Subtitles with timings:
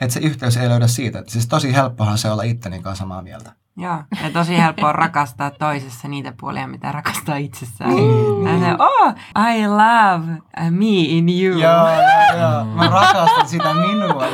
[0.00, 1.18] että se yhteys ei löydä siitä.
[1.18, 3.52] Että siis tosi helppohan se olla itteni kanssa samaa mieltä.
[3.76, 7.90] Joo, ja tosi helppoa rakastaa toisessa niitä puolia, mitä rakastaa itsessään.
[7.90, 8.46] Mm.
[8.46, 9.14] Ja se, oh,
[9.54, 10.26] I love
[10.70, 11.60] me in you.
[11.60, 12.64] Joo, joo, joo.
[12.64, 14.24] Mä rakastan sitä minua.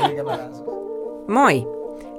[1.29, 1.67] Moi!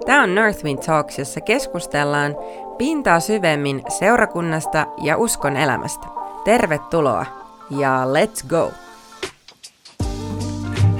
[0.05, 2.35] Tämä on Northwind Talks, jossa keskustellaan
[2.77, 6.07] pintaa syvemmin seurakunnasta ja uskon elämästä.
[6.43, 7.25] Tervetuloa
[7.69, 8.84] ja let's go!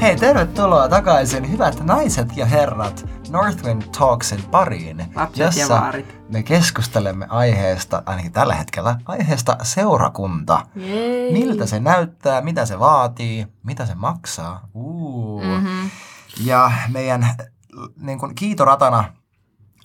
[0.02, 6.20] Hei, tervetuloa takaisin hyvät naiset ja herrat Northwind Talksin pariin, Lapset jossa ja vaarit.
[6.30, 10.66] me keskustelemme aiheesta, ainakin tällä hetkellä, aiheesta seurakunta.
[10.76, 11.34] Jei.
[11.34, 14.68] Miltä se näyttää, mitä se vaatii, mitä se maksaa.
[14.74, 15.44] Uu.
[15.44, 15.90] Mm-hmm.
[16.44, 17.28] Ja meidän
[18.02, 19.04] niin kuin kiitoratana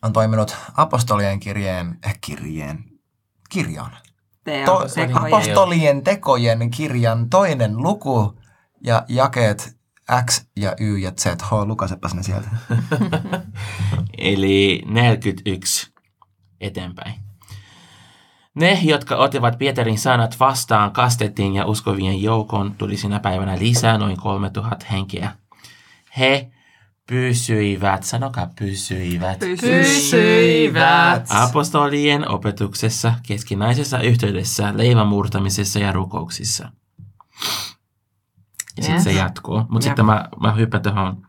[0.02, 2.84] on toiminut apostolien kirjeen, eh, kirjeen,
[3.50, 3.90] kirjan.
[4.64, 4.80] To,
[5.14, 8.40] apostolien tekojen kirjan toinen luku
[8.84, 9.79] ja jakeet
[10.26, 11.42] X ja Y ja Z.
[11.42, 12.48] H, lukasepas ne sieltä.
[14.18, 15.92] Eli 41
[16.60, 17.14] eteenpäin.
[18.54, 24.16] Ne, jotka ottivat Pietarin sanat vastaan, kastettiin ja uskovien joukon tuli sinä päivänä lisää noin
[24.16, 25.30] 3000 henkeä.
[26.18, 26.50] He
[27.06, 31.26] pysyivät, sanokaa pysyivät, Pysyivät.
[31.30, 36.72] apostolien opetuksessa, keskinäisessä yhteydessä, leivän murtamisessa ja rukouksissa.
[38.76, 39.64] Ja sitten se jatkuu.
[39.68, 41.26] Mutta sitten mä, mä hyppään tuohon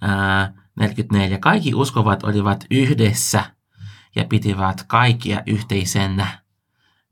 [0.00, 1.38] ää, 44.
[1.38, 3.44] Kaikki uskovat olivat yhdessä
[4.16, 6.46] ja pitivät kaikkia yhteisenä.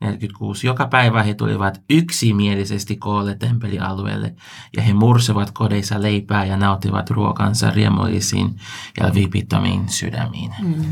[0.00, 0.66] 46.
[0.66, 4.34] Joka päivä he tulivat yksimielisesti koolle temppelialueelle
[4.76, 8.60] ja he mursivat kodeissa leipää ja nauttivat ruokansa riemullisiin
[9.00, 10.54] ja vipittomiin sydämiin.
[10.62, 10.84] Mm.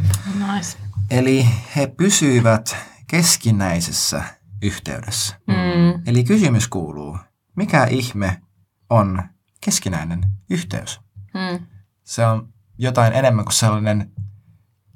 [0.54, 0.78] Nice.
[1.10, 1.46] Eli
[1.76, 4.24] he pysyivät keskinäisessä
[4.62, 5.36] yhteydessä.
[5.46, 6.02] Mm.
[6.06, 7.18] Eli kysymys kuuluu,
[7.56, 8.42] mikä ihme
[8.90, 9.22] on
[9.60, 11.00] keskinäinen yhteys?
[11.34, 11.66] Mm.
[12.04, 14.12] Se on jotain enemmän kuin sellainen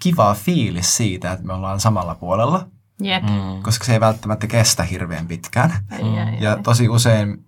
[0.02, 2.68] kiva fiilis siitä, että me ollaan samalla puolella,
[3.00, 3.22] Jep.
[3.22, 3.62] Mm.
[3.62, 5.70] koska se ei välttämättä kestä hirveän pitkään.
[5.90, 7.46] Ai, Ja tosi usein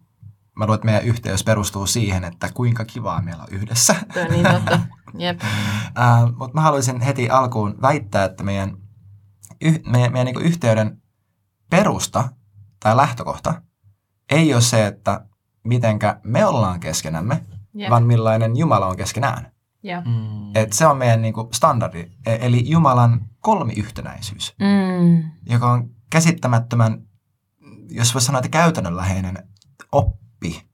[0.59, 3.95] mä luulen, että meidän yhteys perustuu siihen, että kuinka kivaa meillä on yhdessä.
[4.31, 4.81] Niin totta.
[5.19, 5.41] Jep.
[5.43, 8.77] Uh, Mutta mä haluaisin heti alkuun väittää, että meidän,
[9.61, 11.03] yh, meidän, meidän niin yhteyden
[11.71, 12.29] perusta
[12.81, 13.63] tai lähtökohta
[14.31, 15.25] ei ole se, että
[15.65, 17.45] mitenkä me ollaan keskenämme,
[17.75, 17.91] Jep.
[17.91, 19.53] vaan millainen Jumala on keskenään.
[19.83, 20.05] Jep.
[20.05, 20.57] Mm.
[20.57, 25.31] Et se on meidän niin kuin standardi, e- eli Jumalan kolmiyhtenäisyys, Mm.
[25.47, 27.03] joka on käsittämättömän,
[27.91, 29.49] jos voisi sanoa, että käytännönläheinen
[29.93, 30.69] oppi.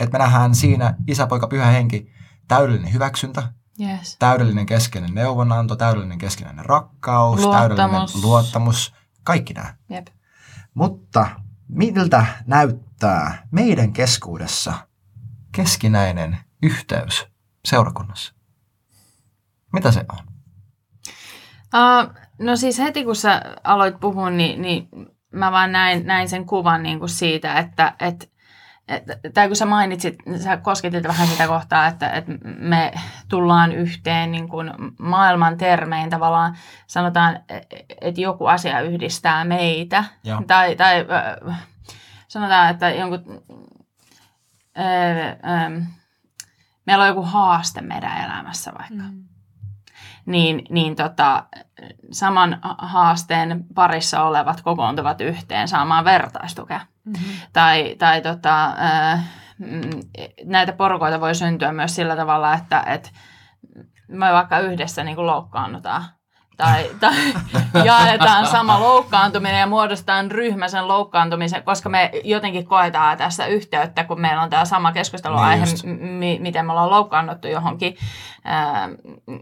[0.00, 2.12] Että me nähdään siinä isä, poika, pyhä henki,
[2.48, 4.16] täydellinen hyväksyntä, Yes.
[4.18, 7.60] täydellinen keskeinen neuvonanto, täydellinen keskinäinen rakkaus, Luottamus.
[7.68, 8.94] täydellinen luottamus,
[9.24, 9.74] kaikki nämä.
[9.88, 10.06] Jep.
[10.74, 11.26] Mutta
[11.70, 14.72] miltä näyttää meidän keskuudessa
[15.52, 17.26] keskinäinen yhteys
[17.64, 18.34] seurakunnassa?
[19.72, 20.18] Mitä se on?
[21.74, 24.88] Uh, no siis heti kun sä aloit puhua, niin, niin
[25.32, 28.32] mä vaan näin, näin sen kuvan niin kuin siitä, että et,
[29.34, 32.92] tai kun sä mainitsit, sä kosketit vähän sitä kohtaa, että, että me
[33.28, 36.56] tullaan yhteen niin kuin maailman termein tavallaan,
[36.86, 37.40] sanotaan,
[38.00, 40.42] että joku asia yhdistää meitä, Joo.
[40.46, 41.06] tai, tai
[42.28, 43.42] sanotaan, että jonkun,
[44.78, 45.86] äh, äh,
[46.86, 49.24] meillä on joku haaste meidän elämässä vaikka Mm.
[50.26, 51.44] niin, niin tota,
[52.10, 56.80] saman haasteen parissa olevat kokoontuvat yhteen saamaan vertaistukea.
[57.04, 57.32] Mm-hmm.
[57.52, 59.22] Tai, tai tota, ää,
[59.58, 60.00] mm,
[60.44, 63.12] näitä porukoita voi syntyä myös sillä tavalla, että et
[64.08, 66.04] me vaikka yhdessä niin loukkaannutaan.
[66.56, 67.16] Tai, tai
[67.84, 74.20] jaetaan sama loukkaantuminen ja muodostetaan ryhmä sen loukkaantumisen, koska me jotenkin koetaan tässä yhteyttä, kun
[74.20, 77.96] meillä on tämä sama keskusteluaihe, Niin m- m- miten me ollaan loukkaannuttu johonkin
[78.44, 78.88] ää,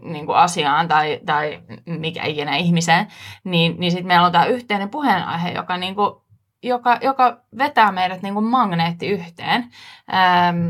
[0.03, 3.07] niin kuin asiaan tai, tai mikä ikinä ihmiseen,
[3.43, 6.11] niin, niin sitten meillä on tämä yhteinen puheenaihe, joka, niin kuin,
[6.63, 9.71] joka, joka vetää meidät niin kuin magneetti yhteen.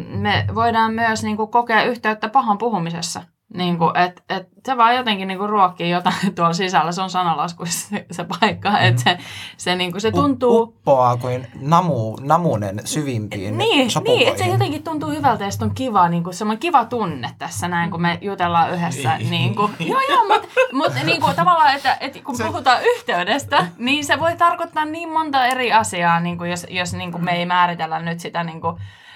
[0.07, 3.23] Me voidaan myös niin kuin, kokea yhteyttä pahan puhumisessa.
[3.53, 6.91] Niin kuin, et, et se vaan jotenkin niin kuin ruokkii jotain tuolla sisällä.
[6.91, 8.79] Se on sanalaskuissa se, se paikka.
[8.79, 9.17] Että se,
[9.57, 10.61] se, niin kuin, se tuntuu...
[10.61, 16.09] Uppoaa kuin namu, namunen syvimpiin Niin, niin että se jotenkin tuntuu hyvältä ja on kiva,
[16.09, 19.17] niin kuin, semmoinen kiva tunne tässä näin, kun me jutellaan yhdessä.
[19.29, 23.67] niin kuin, joo, joo, mutta mut, niin kuin, tavallaan, että, että kun Se- puhutaan yhteydestä,
[23.77, 27.31] niin se voi tarkoittaa niin monta eri asiaa, niin kuin, jos, jos niin kuin me
[27.31, 28.75] ei määritellä nyt sitä niin kuin,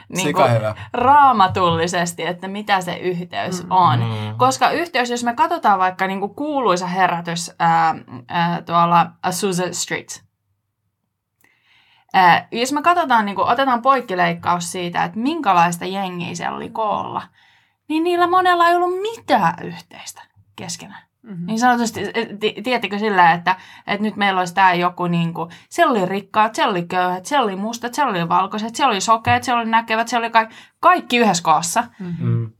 [0.09, 0.51] niin kuin,
[0.93, 3.99] raamatullisesti, että mitä se yhteys on.
[3.99, 4.37] Mm.
[4.37, 7.95] Koska yhteys, jos me katsotaan vaikka niin kuin kuuluisa herätys ää,
[8.27, 10.23] ää, tuolla Azusa Street,
[12.13, 17.21] ää, jos me katsotaan, niin kuin, otetaan poikkileikkaus siitä, että minkälaista jengiä siellä oli koolla,
[17.89, 20.21] niin niillä monella ei ollut mitään yhteistä
[20.55, 21.12] keskenään.
[21.23, 21.45] Mm-hmm.
[21.45, 22.01] Niin sanotusti,
[22.63, 23.55] tiedättekö sillä, että,
[23.87, 27.43] että nyt meillä olisi tämä joku, niin kuin, siellä oli rikkaat, siellä oli köyhät, siellä
[27.43, 31.17] oli mustat, siellä oli valkoiset, siellä oli sokeat, siellä oli näkevät, siellä oli kaikki, kaikki
[31.17, 31.83] yhdessä koossa.
[31.99, 32.51] Mm-hmm.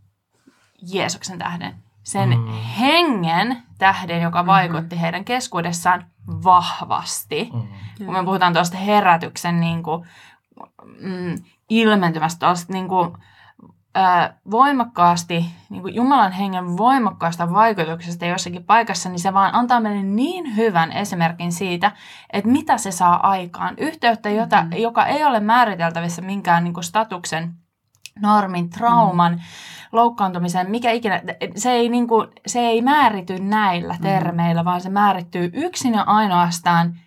[0.94, 1.76] Jeesuksen tähden.
[2.04, 2.48] Sen mm.
[2.80, 4.52] hengen tähden, joka mm-hmm.
[4.52, 7.50] vaikutti heidän keskuudessaan vahvasti.
[7.54, 8.06] Mm.
[8.06, 10.08] Kun me puhutaan tuosta herätyksen niin kuin,
[11.00, 11.36] mm,
[11.70, 13.18] ilmentymästä, tuosta niin kuin,
[13.96, 20.04] ää, voimakkaasti, niin kuin Jumalan hengen voimakkaasta vaikutuksesta jossakin paikassa, niin se vaan antaa meille
[20.04, 21.92] niin hyvän esimerkin siitä,
[22.34, 23.74] että mitä se saa aikaan.
[23.78, 24.78] Yhteyttä, jota, mm-hmm.
[24.78, 27.54] joka ei ole määriteltävissä minkään niin kuin statuksen,
[28.22, 29.46] normin, trauman, mm-hmm.
[29.92, 31.22] loukkaantumisen, mikä ikinä,
[31.56, 34.04] se ei, niin kuin, se ei määrity näillä mm-hmm.
[34.04, 37.00] termeillä, vaan se määrittyy yksin ja ainoastaan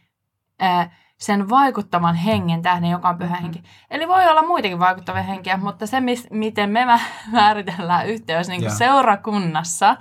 [0.61, 3.43] ää, sen vaikuttavan hengen tähden, joka on pyhä mm-hmm.
[3.43, 3.63] henki.
[3.91, 6.87] Eli voi olla muitakin vaikuttavia henkiä, mutta se, mis, miten me
[7.33, 9.97] määritellään yhteys niin kuin seurakunnassa,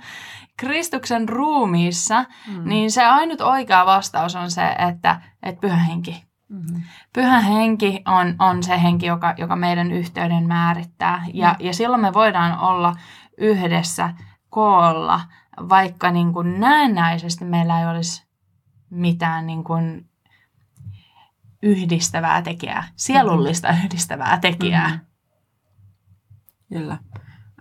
[0.56, 2.68] Kristuksen ruumiissa, mm.
[2.68, 6.26] niin se ainut oikea vastaus on se, että, että pyhä henki.
[6.48, 6.82] Mm-hmm.
[7.12, 11.24] Pyhä henki on, on se henki, joka, joka meidän yhteyden määrittää.
[11.34, 11.66] Ja, mm.
[11.66, 12.96] ja silloin me voidaan olla
[13.38, 14.14] yhdessä
[14.50, 15.20] koolla,
[15.68, 18.26] vaikka niin kuin näennäisesti meillä ei olisi
[18.90, 20.08] mitään niin kuin
[21.62, 23.84] yhdistävää tekijää, sielullista mm-hmm.
[23.84, 24.88] yhdistävää tekijää.
[24.88, 25.06] Mm-hmm.
[26.72, 26.98] Kyllä.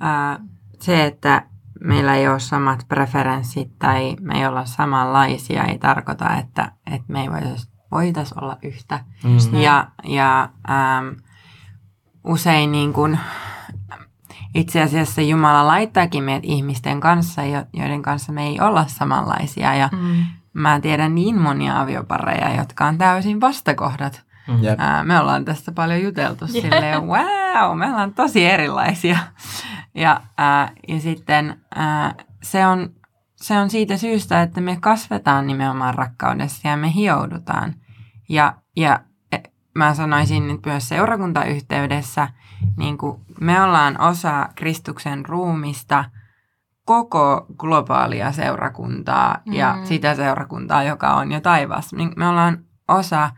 [0.04, 0.46] Äh,
[0.80, 1.48] se, että
[1.80, 7.22] meillä ei ole samat preferenssit tai me ei olla samanlaisia, ei tarkoita, että, että me
[7.22, 9.06] ei voitaisi voitais olla yhtä.
[9.24, 9.60] Mm-hmm.
[9.60, 11.08] Ja, ja ähm,
[12.24, 13.18] usein niin kun,
[14.56, 17.42] itse asiassa Jumala laittaakin meidät ihmisten kanssa,
[17.74, 19.76] joiden kanssa me ei olla samanlaisia.
[19.76, 20.26] Ja mm
[20.56, 24.24] mä tiedän niin monia aviopareja, jotka on täysin vastakohdat.
[24.48, 24.60] Mm.
[24.78, 26.62] Ää, me ollaan tästä paljon juteltu yeah.
[26.62, 29.18] silleen, wow, me ollaan tosi erilaisia.
[29.96, 32.90] Ja, ää, ja sitten ää, se, on,
[33.36, 37.76] se on siitä syystä, että me kasvetaan nimenomaan rakkaudessa ja me hioudutaan.
[38.30, 39.00] Ja, ja
[39.32, 39.38] e,
[39.76, 42.28] mä sanoisin nyt myös seurakuntayhteydessä,
[42.78, 46.06] niin kuin me ollaan osa Kristuksen ruumista–
[46.86, 49.54] koko globaalia seurakuntaa mm.
[49.54, 51.96] ja sitä seurakuntaa, joka on jo taivaassa.
[51.96, 53.32] Niin me ollaan osa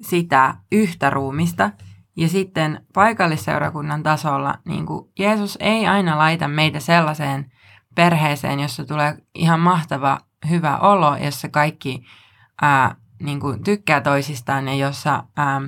[0.00, 1.70] sitä yhtä ruumista.
[2.16, 7.52] Ja sitten paikallisseurakunnan tasolla niin kuin Jeesus ei aina laita meitä sellaiseen
[7.94, 10.18] perheeseen, jossa tulee ihan mahtava
[10.50, 12.04] hyvä olo, jossa kaikki
[12.62, 15.60] ää, niin kuin tykkää toisistaan ja jossa, ää,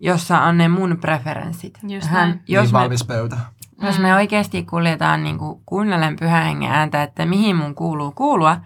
[0.00, 1.78] jossa on ne mun preferenssit.
[1.82, 3.36] Just Hän, jos niin me, valmis pöytä.
[3.82, 4.14] Jos me mm.
[4.14, 8.56] oikeasti kuljetaan niin kuin kuunnellen pyhän hengen ääntä, että mihin mun kuuluu kuulua,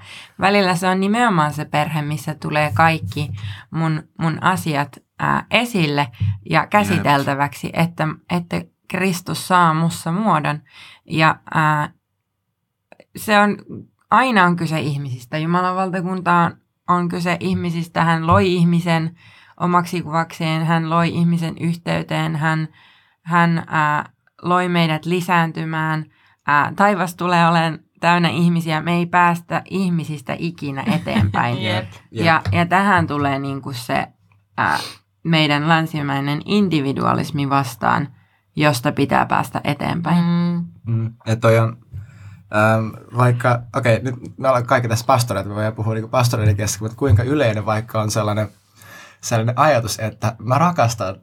[0.41, 3.31] välillä se on nimenomaan se perhe, missä tulee kaikki
[3.71, 6.09] mun, mun asiat ää, esille
[6.51, 10.63] ja käsiteltäväksi, että, että Kristus saa mussa muodon.
[11.05, 11.91] Ja ää,
[13.17, 13.57] se on,
[14.11, 15.39] aina on kyse ihmisistä.
[15.39, 16.57] Jumalan valtakunta on,
[16.89, 18.05] on kyse ihmisistä.
[18.05, 19.17] Hän loi ihmisen
[19.61, 22.69] omaksi kuvakseen, hän loi ihmisen yhteyteen, hän,
[23.23, 24.14] hän ää,
[24.45, 26.05] loi meidät lisääntymään.
[26.47, 28.81] Ää, taivas tulee olemaan täynnä ihmisiä.
[28.81, 31.63] Me ei päästä ihmisistä ikinä eteenpäin.
[31.63, 31.87] yep.
[32.11, 34.07] Ja, ja tähän tulee niin kuin se
[34.57, 34.79] ää,
[35.23, 38.09] meidän länsimäinen individualismi vastaan,
[38.57, 40.25] josta pitää päästä eteenpäin.
[40.25, 40.65] Mm.
[40.87, 41.15] Mm.
[41.27, 41.77] Ja toi on,
[42.57, 46.57] ähm, vaikka, okei, okay, nyt me ollaan kaikki tässä pastoreita, me voidaan puhua niin pastoreiden
[46.57, 48.49] kesken, mutta kuinka yleinen vaikka on sellainen,
[49.21, 51.17] sellainen ajatus, että mä rakastan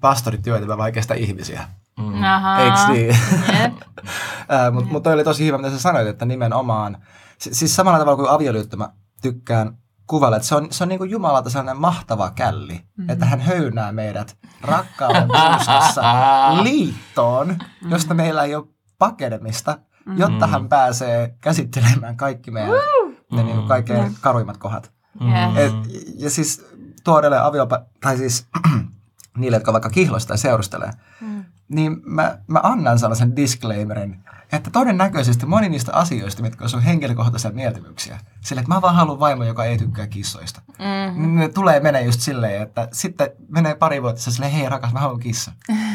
[0.00, 1.68] pastorityötä, mä vaikeasta ihmisiä.
[2.00, 2.64] Mm.
[2.64, 3.16] Eiks niin?
[3.60, 3.72] Yep.
[4.74, 6.96] Mutta mut toi oli tosi hyvä, mitä sä sanoit, että nimenomaan,
[7.38, 8.88] siis samalla tavalla kuin avioliitto mä
[9.22, 9.78] tykkään
[10.10, 13.10] kuvailla, että se on, se on niin kuin Jumalalta sellainen mahtava källi, mm-hmm.
[13.10, 16.02] että hän höynää meidät rakkauden puskassa
[16.62, 18.66] liittoon, josta meillä ei ole
[18.98, 20.20] pakenemista, mm-hmm.
[20.20, 23.36] jotta hän pääsee käsittelemään kaikki meidän mm-hmm.
[23.36, 24.16] ne niin kuin kaikkein mm-hmm.
[24.20, 24.92] karuimmat kohdat.
[25.20, 25.56] Mm-hmm.
[25.56, 25.72] Et,
[26.18, 26.66] ja siis
[27.04, 28.46] tuodelle aviopa, tai siis
[29.38, 30.90] niille, jotka vaikka kihloista tai seurustelee,
[31.20, 31.39] mm
[31.70, 37.50] niin mä, mä annan sellaisen disclaimerin, että todennäköisesti moni niistä asioista, mitkä on sun henkilökohtaisia
[37.50, 41.22] mieltymyksiä, sillä että mä vaan haluan vaimo, joka ei tykkää kissoista, mm-hmm.
[41.22, 45.00] niin ne tulee menee just silleen, että sitten menee pari vuotta silleen, hei rakas, mä
[45.00, 45.52] haluan kissa.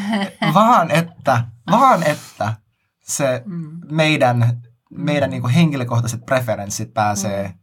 [0.54, 2.54] vaan että, vaan että
[3.02, 3.80] se mm.
[3.90, 7.54] meidän, meidän niin henkilökohtaiset preferenssit pääsee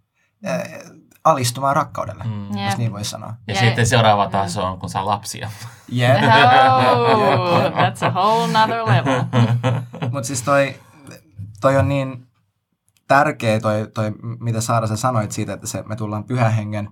[0.41, 0.92] mm.
[1.23, 2.57] Alistumaan rakkaudelle, mm.
[2.65, 3.33] jos niin voi sanoa.
[3.47, 3.65] Ja yeah.
[3.65, 5.49] sitten seuraava taso on, kun saa lapsia.
[5.97, 6.23] Yeah.
[6.93, 9.23] Oh, that's a whole nother level.
[10.11, 10.75] Mutta siis toi,
[11.61, 12.27] toi on niin
[13.07, 16.89] tärkeä toi, toi, mitä Saara sä sanoit siitä, että se, me tullaan pyhän hengen,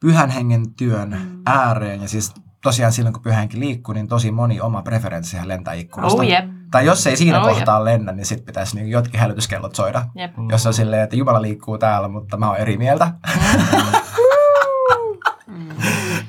[0.00, 1.42] pyhän hengen työn mm.
[1.46, 2.02] ääreen.
[2.02, 6.22] Ja siis tosiaan silloin, kun pyhä henki liikkuu, niin tosi moni oma preferenssi lentää ikkunasta.
[6.22, 6.44] Oh, yep.
[6.72, 10.06] Tai jos ei siinä Oh, kohtaa lennä, niin sitten pitäisi niin jotkin hälytyskellot soida.
[10.14, 10.32] Jep.
[10.50, 13.12] Jos on silleen, että Jumala liikkuu täällä, mutta mä oon eri mieltä.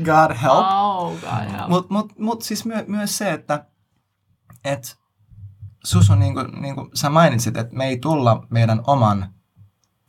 [0.05, 0.65] God help.
[0.73, 1.69] Oh, God, help.
[1.69, 3.65] Mutta mut, mut siis myö, myös se, että
[4.65, 4.97] et
[5.83, 9.33] sus on niinku, niinku sä mainitsit, että me ei tulla meidän oman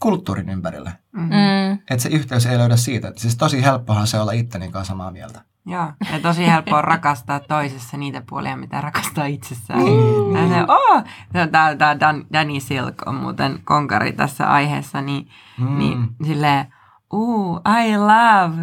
[0.03, 0.93] kulttuurin ympärille.
[1.13, 1.73] Mm.
[1.73, 3.09] Että se yhteys ei löydä siitä.
[3.09, 5.41] Et siis tosi helppohan se olla itteni kanssa samaa mieltä.
[5.67, 9.81] Joo, ja tosi helppoa rakastaa toisessa niitä puolia, mitä rakastaa itsessään.
[10.35, 11.03] Ja se, oh!
[11.33, 15.29] Tämä, tämä Dan, Danny Silk on muuten konkari tässä aiheessa, niin,
[15.59, 15.79] Mm.
[15.79, 16.75] niin silleen,
[17.13, 18.57] ooh, I love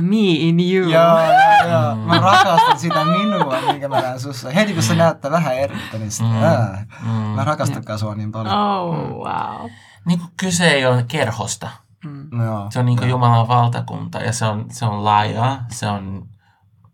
[0.00, 0.90] me in you.
[0.90, 1.96] Joo, joo, joo.
[1.96, 4.50] Mä rakastan sitä minua, minkä mä näen sussa.
[4.50, 6.42] Heti kun se näyttää vähän eriltä, niin sit, Mm.
[6.42, 7.10] ää, Mm.
[7.12, 8.54] mä rakastankaan sua niin paljon.
[8.58, 9.70] Oh, wow.
[10.06, 11.68] Niin kyse ei ole kerhosta.
[12.04, 12.42] Mm.
[12.44, 12.66] Joo.
[12.70, 16.28] Se on niin kuin Jumalan valtakunta ja se on, se on laaja, se on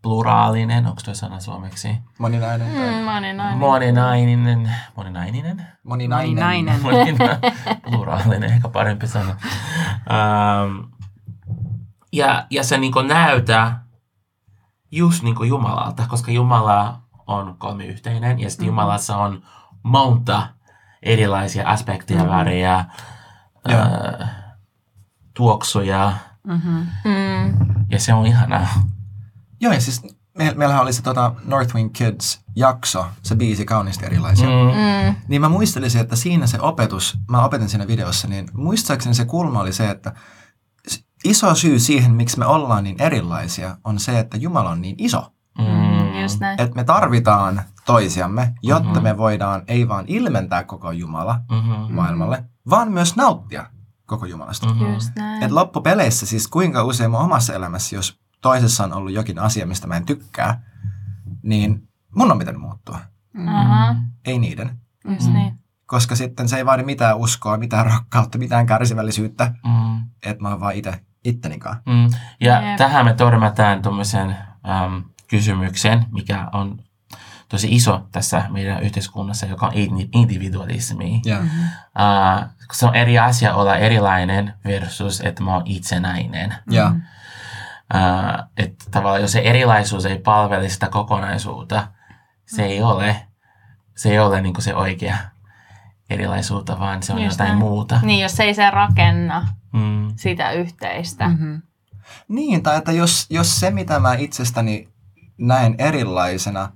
[0.03, 1.89] pluraalinen, onko tuo sana suomeksi?
[2.19, 2.75] Moninainen.
[2.77, 3.59] tai- Mm, moninainen.
[3.59, 5.67] Moninainen, moninainen?
[5.83, 6.29] Moninainen.
[6.35, 6.83] Moninainen.
[6.83, 7.39] Monina,
[7.91, 9.37] pluraalinen, ehkä parempi sana.
[10.11, 10.91] Um,
[12.13, 13.85] ja, ja se niin näytää
[14.91, 19.43] just niin kuin Jumalalta, koska Jumala on kolmiyhteinen ja sitten Jumalassa on
[19.83, 20.49] monta
[21.03, 22.37] erilaisia aspekteja, mm-hmm.
[22.37, 22.85] värejä,
[23.69, 23.81] Joo.
[23.81, 24.46] äh,
[25.37, 26.12] tuoksuja
[26.47, 26.87] Mm-hmm.
[27.05, 27.55] Mm.
[27.90, 28.66] ja se on ihanaa.
[29.61, 30.02] Joo, ja siis
[30.38, 34.49] me, meillähän oli se tota Northwind Kids-jakso, se biisi kauniisti erilaisia.
[34.49, 34.55] Mm.
[34.55, 35.09] Mm.
[35.09, 35.14] Mm.
[35.28, 39.61] Niin mä muistelisin, että siinä se opetus, mä opetin siinä videossa, niin muistaakseni se kulma
[39.61, 40.14] oli se, että
[41.25, 45.33] iso syy siihen, miksi me ollaan niin erilaisia, on se, että Jumala on niin iso.
[45.59, 46.23] Mm.
[46.23, 46.61] Just näin.
[46.61, 49.02] Että me tarvitaan toisiamme, jotta mm-hmm.
[49.02, 51.95] me voidaan ei vaan ilmentää koko Jumala Mm-hmm.
[51.95, 53.66] maailmalle, vaan myös nauttia
[54.07, 54.67] koko Jumalasta.
[54.67, 54.95] Mm-hmm.
[54.95, 55.43] Just näin.
[55.43, 59.87] Et loppupeleissä siis kuinka usein mun omassa elämässä, jos toisessa on ollut jokin asia, mistä
[59.87, 60.63] mä en tykkää,
[61.43, 62.99] niin mun on pitänyt muuttua.
[63.47, 63.95] Aha,
[64.25, 64.81] Ei niiden.
[65.09, 65.59] just niin.
[65.87, 70.03] Koska sitten se ei vaadi mitään uskoa, mitään rakkautta, mitään kärsivällisyyttä, Mm.
[70.27, 71.77] että mä oon vaan itse ittenikaan.
[71.87, 72.11] Mm.
[72.41, 72.77] Ja Jep.
[72.77, 74.37] tähän me törmätään tuommoisen
[74.69, 76.79] äm, kysymyksen, mikä on
[77.49, 81.21] tosi iso tässä meidän yhteiskunnassa, joka on indi- individualismi.
[81.25, 81.61] Ja, Mm-hmm.
[81.62, 86.55] Uh, se on eri asia olla erilainen versus, että mä oon itsenäinen.
[86.71, 86.93] ja,
[87.95, 91.88] Uh, että tavallaan jos se erilaisuus ei palvele sitä kokonaisuutta,
[92.47, 93.17] se ei ole,
[93.97, 95.17] se ei ole niin se oikea
[96.11, 97.59] erilaisuutta, vaan se on Just jotain näin.
[97.59, 98.00] muuta.
[98.03, 100.12] Niin, jos ei se rakenna Mm.
[100.17, 101.29] sitä yhteistä.
[101.29, 101.62] Mm-hmm.
[102.29, 104.88] Niin, tai että jos, jos se, mitä mä itsestäni
[105.38, 106.69] näen erilaisena,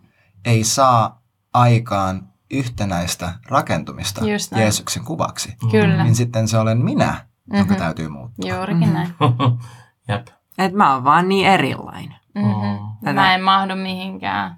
[0.45, 1.23] ei saa
[1.55, 4.63] aikaan yhtenäistä rakentumista Just näin.
[4.63, 6.05] Jeesuksen kuvaksi, Kyllä.
[6.05, 7.83] niin sitten se olen minä, jonka Mhm.
[7.83, 8.51] täytyy muuttua.
[8.55, 9.15] Juurikin näin.
[10.09, 10.27] Jep.
[10.59, 12.17] Et mä oon vaan niin erilainen.
[12.35, 13.15] Mm-hmm.
[13.15, 14.57] Mä en mahdu mihinkään.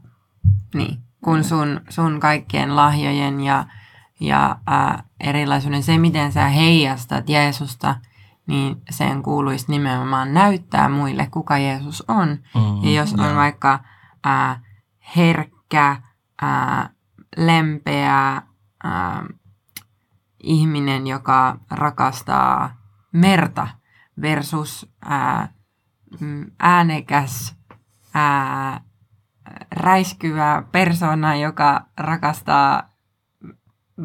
[0.74, 3.64] Niin, kun sun, sun kaikkien lahjojen ja,
[4.20, 7.96] ja ää, erilaisuuden, se miten sä heijastat Jeesusta,
[8.46, 12.28] niin sen kuuluisi nimenomaan näyttää muille, kuka Jeesus on.
[12.28, 12.82] Mm.
[12.84, 13.80] Ja jos on vaikka
[14.24, 14.60] ää,
[15.16, 16.90] herkkä, ää,
[17.36, 18.42] lempeä
[18.84, 19.24] ää,
[20.42, 22.76] ihminen, joka rakastaa
[23.12, 23.68] merta
[24.20, 25.52] versus ää,
[26.20, 27.56] mm, äänekäs,
[28.14, 28.80] ää,
[29.72, 32.92] räiskyvä persona, joka rakastaa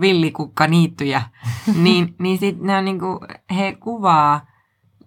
[0.02, 1.22] villikukkaniittyjä,
[1.84, 3.20] niin, niin sit ne on niinku,
[3.56, 4.48] he kuvaa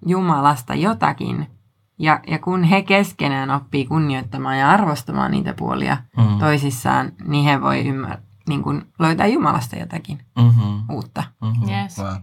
[0.06, 1.59] Jumalasta jotakin.
[2.02, 6.38] Ja, ja kun he keskenään oppii kunnioittamaan ja arvostamaan niitä puolia Mm.
[6.38, 10.82] toisissaan, niin he voi ymmär, niin kuin löytää Jumalasta jotakin Mm-hmm.
[10.90, 11.22] uutta.
[11.42, 11.68] Mm-hmm.
[11.70, 11.98] Yes.
[11.98, 12.14] Wow.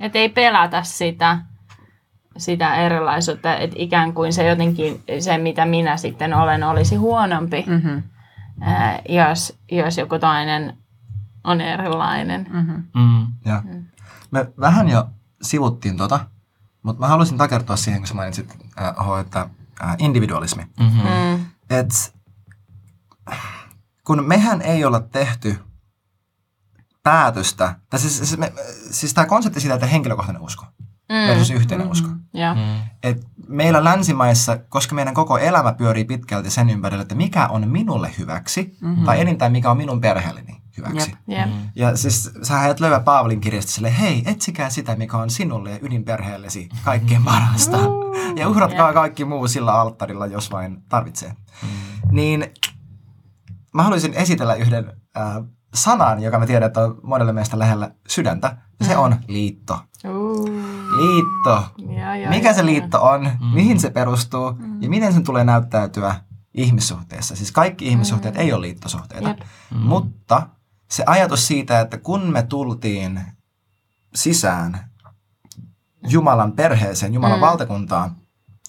[0.00, 1.38] Että ei pelätä sitä,
[2.36, 8.02] sitä erilaisuutta, että ikään kuin se jotenkin, se mitä minä sitten olen, olisi huonompi, Mm-hmm.
[8.60, 10.76] ää, jos, jos joku toinen
[11.44, 12.46] on erilainen.
[12.52, 12.82] Mm-hmm.
[13.02, 13.26] Mm.
[13.44, 13.62] Ja.
[14.30, 15.04] Me vähän jo
[15.42, 16.20] sivuttiin tota,
[16.84, 19.48] mutta mä haluaisin takertua siihen, kun sä mainitsit, äh, että
[19.84, 20.66] äh, individualismi.
[20.80, 21.02] Mm-hmm.
[21.02, 21.46] Mm.
[21.70, 22.14] Et,
[24.04, 25.58] kun mehän ei olla tehty
[27.02, 28.52] päätöstä, tai siis, siis, me,
[28.90, 30.66] siis tämä konsepti siitä, että henkilökohtainen usko
[31.08, 31.56] versus Mm.
[31.56, 32.08] yhteinen usko.
[32.34, 32.54] Joo.
[32.54, 32.60] Mm.
[33.02, 38.10] Et meillä länsimaissa, koska meidän koko elämä pyörii pitkälti sen ympärillä, että mikä on minulle
[38.18, 39.04] hyväksi, mm-hmm.
[39.04, 41.10] tai enintään mikä on minun perheelleni hyväksi.
[41.10, 41.38] Jep.
[41.38, 41.48] Jep.
[41.76, 45.78] Ja siis sä et löyä Paavalin kirjasta sille, hei, etsikää sitä, mikä on sinulle ja
[45.82, 47.78] ydinperheellesi kaikkein parasta.
[48.36, 51.32] ja uhratkaa kaikki muu sillä alttarilla, jos vain tarvitsee.
[52.12, 52.46] Niin
[53.74, 55.24] mä haluaisin esitellä yhden äh,
[55.74, 58.56] sanan, joka mä tiedän, että on monelle meistä lähellä sydäntä.
[58.80, 59.78] Ja se on liitto.
[60.04, 60.23] Uh.
[60.96, 61.64] Liitto.
[61.96, 66.14] Ja, ja, Mikä ja, se liitto on, mihin se perustuu ja miten sen tulee näyttäytyä
[66.54, 67.36] ihmissuhteessa.
[67.36, 69.38] Siis kaikki ihmissuhteet ei ole liittosuhteita, Jep.
[69.70, 70.48] mutta
[70.90, 73.20] se ajatus siitä, että kun me tultiin
[74.14, 74.90] sisään
[76.08, 77.40] Jumalan perheeseen, Jumalan mm.
[77.40, 78.16] valtakuntaan,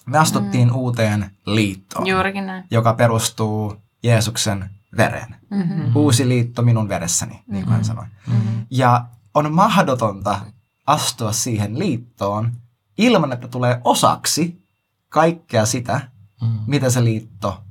[0.06, 0.74] me astuttiin mm.
[0.74, 2.64] uuteen liittoon, Juurikin näin.
[2.70, 5.36] joka perustuu Jeesuksen veren.
[5.50, 5.96] Mm-hmm.
[5.96, 7.72] Uusi liitto minun veressäni, niin kuin mm-hmm.
[7.72, 8.04] hän sanoi.
[8.26, 8.66] Mm-hmm.
[8.70, 10.40] Ja on mahdotonta
[10.86, 12.52] astua siihen liittoon
[12.98, 14.62] ilman, että tulee osaksi
[15.08, 16.00] kaikkea sitä,
[16.42, 16.58] mm.
[16.66, 17.64] mitä se liitto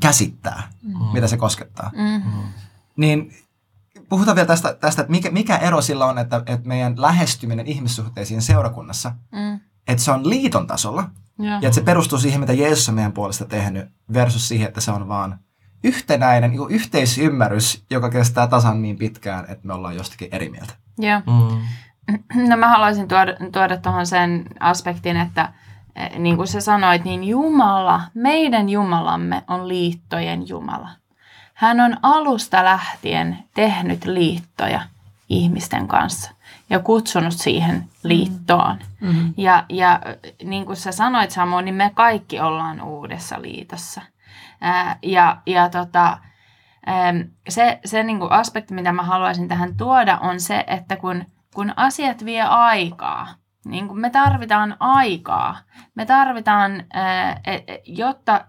[0.00, 1.12] käsittää, mm.
[1.12, 1.90] mitä se koskettaa.
[1.94, 2.42] Mm.
[2.96, 3.34] Niin
[4.08, 8.42] puhutaan vielä tästä, tästä että mikä, mikä ero sillä on, että, että meidän lähestyminen ihmissuhteisiin
[8.42, 9.60] seurakunnassa, mm.
[9.88, 11.50] että se on liiton tasolla ja.
[11.50, 14.90] ja että se perustuu siihen, mitä Jeesus on meidän puolesta tehnyt, versus siihen, että se
[14.90, 15.38] on vaan
[15.84, 20.74] yhtenäinen niin yhteisymmärrys, joka kestää tasan niin pitkään, että me ollaan jostakin eri mieltä.
[20.98, 21.20] Joo.
[21.26, 21.60] Mm.
[22.48, 25.52] No mä haluaisin tuoda, tuoda tuohon sen aspektin, että
[25.96, 30.90] eh, niin kuin sä sanoit, niin Jumala, meidän Jumalamme on liittojen Jumala.
[31.54, 34.80] Hän on alusta lähtien tehnyt liittoja
[35.28, 36.30] ihmisten kanssa
[36.70, 38.78] ja kutsunut siihen liittoon.
[39.00, 39.34] Mm-hmm.
[39.36, 40.00] Ja, ja
[40.44, 44.00] niin kuin sä sanoit Samu, niin me kaikki ollaan uudessa liitossa.
[44.60, 46.18] Ää, ja ja tota,
[47.48, 51.24] se, se niin kuin aspekti, mitä mä haluaisin tähän tuoda, on se, että kun,
[51.54, 53.28] kun asiat vie aikaa,
[53.64, 55.56] niin kuin me tarvitaan aikaa.
[55.94, 58.44] Me tarvitaan, e, e, jotta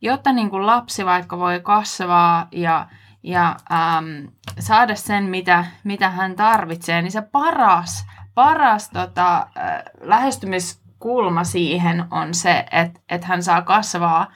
[0.00, 2.86] jotta niin kuin lapsi vaikka voi kasvaa ja,
[3.22, 11.44] ja äm, saada sen, mitä, mitä hän tarvitsee, niin se paras, paras tota, äh, lähestymiskulma
[11.44, 14.32] siihen on se, että, että hän saa kasvaa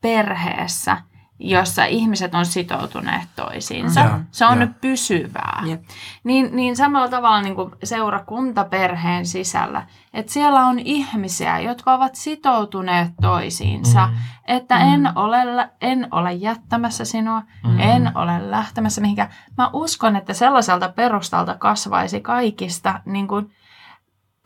[0.00, 0.96] perheessä–
[1.40, 4.00] jossa ihmiset on sitoutuneet toisiinsa.
[4.00, 4.66] Ja, se on ja.
[4.66, 5.62] nyt pysyvää.
[5.66, 5.78] Ja.
[6.24, 13.12] Niin, niin samalla tavalla niin kuin seurakuntaperheen sisällä, että siellä on ihmisiä, jotka ovat sitoutuneet
[13.20, 14.14] toisiinsa, mm.
[14.48, 14.94] että mm.
[14.94, 17.80] En, ole, en ole jättämässä sinua, mm.
[17.80, 19.30] en ole lähtemässä mihinkään.
[19.58, 23.52] Mä uskon, että sellaiselta perustalta kasvaisi kaikista niin kuin,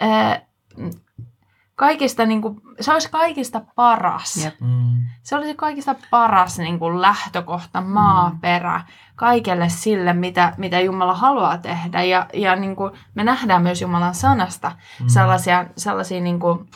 [0.02, 0.42] äh,
[1.74, 4.44] kaikista, niin kuin, se olisi kaikista paras.
[4.44, 4.54] Yep.
[4.60, 5.02] Mm.
[5.22, 8.84] Se olisi kaikista paras niin kuin lähtökohta, maaperä mm.
[9.16, 12.02] kaikelle sille, mitä, mitä Jumala haluaa tehdä.
[12.02, 15.08] Ja, ja niin kuin, me nähdään myös Jumalan sanasta mm.
[15.08, 16.70] sellaisia, sellaisia niin kuin,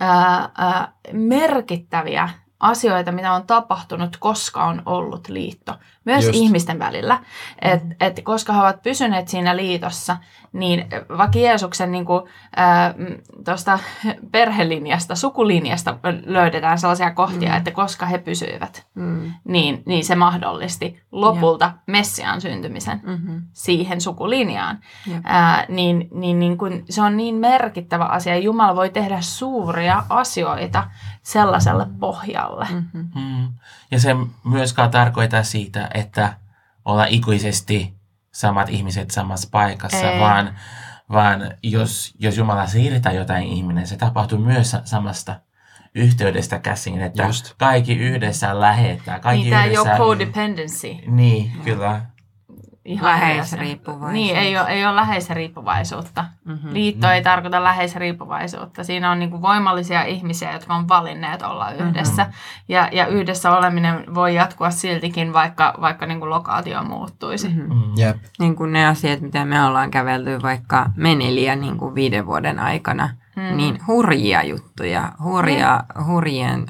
[0.00, 2.28] ää, ää, merkittäviä
[2.60, 5.78] asioita, mitä on tapahtunut, koska on ollut liitto.
[6.04, 6.36] Myös Just.
[6.36, 7.20] ihmisten välillä.
[7.62, 10.16] Et, et koska he ovat pysyneet siinä liitossa,
[10.52, 10.86] niin
[11.18, 12.22] vaikka Jeesuksen niin kuin,
[12.58, 12.94] äh,
[13.44, 13.78] tuosta
[14.32, 17.56] perhelinjasta, sukulinjasta löydetään sellaisia kohtia, mm.
[17.56, 19.32] että koska he pysyivät, mm.
[19.44, 21.72] niin, niin se mahdollisti lopulta ja.
[21.86, 23.42] Messiaan syntymisen mm-hmm.
[23.52, 24.78] siihen sukulinjaan.
[25.30, 28.38] Äh, niin niin, niin kun, se on niin merkittävä asia.
[28.38, 30.90] Jumala voi tehdä suuria asioita
[31.22, 32.66] sellaiselle pohjalle.
[32.70, 33.08] Mm-hmm.
[33.14, 33.48] Mm.
[33.90, 36.34] Ja se myöskään tarkoittaa siitä, että
[36.84, 37.99] olla ikuisesti
[38.32, 40.20] samat ihmiset samassa paikassa, Ei.
[40.20, 40.58] vaan,
[41.12, 45.40] vaan jos, jos Jumala siirtää jotain ihminen, se tapahtuu myös samasta
[45.94, 47.54] yhteydestä käsin, että Just.
[47.58, 49.18] kaikki yhdessä lähettää.
[49.18, 49.84] Kaikki niin, yhdessä...
[49.84, 50.88] tämä ei ole codependency.
[51.06, 52.02] Niin, kyllä
[52.84, 54.12] ihan läheisriippuvaisuutta.
[54.12, 56.24] Niin, ei ole, ei ole läheisriippuvaisuutta.
[56.44, 56.72] Mm-hmm.
[56.72, 57.14] Liitto mm-hmm.
[57.14, 58.84] ei tarkoita läheisriippuvaisuutta.
[58.84, 62.22] Siinä on niin kuin voimallisia ihmisiä, jotka on valinneet olla yhdessä.
[62.22, 62.64] Mm-hmm.
[62.68, 67.48] Ja, ja yhdessä oleminen voi jatkua siltikin, vaikka, vaikka niin kuin lokaatio muuttuisi.
[67.48, 67.74] Mm-hmm.
[67.74, 67.94] Mm-hmm.
[67.98, 68.16] Yep.
[68.38, 73.10] Niin kuin ne asiat, mitä me ollaan kävelty vaikka Meneliä niin kuin viiden vuoden aikana,
[73.36, 73.56] mm-hmm.
[73.56, 76.04] niin hurjia juttuja, hurja, mm.
[76.04, 76.66] hurjien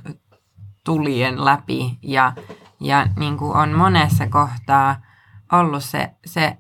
[0.85, 1.99] tulien läpi.
[2.03, 2.33] Ja,
[2.81, 4.97] ja niin kuin on monessa kohtaa–
[5.53, 6.57] ollut se, se,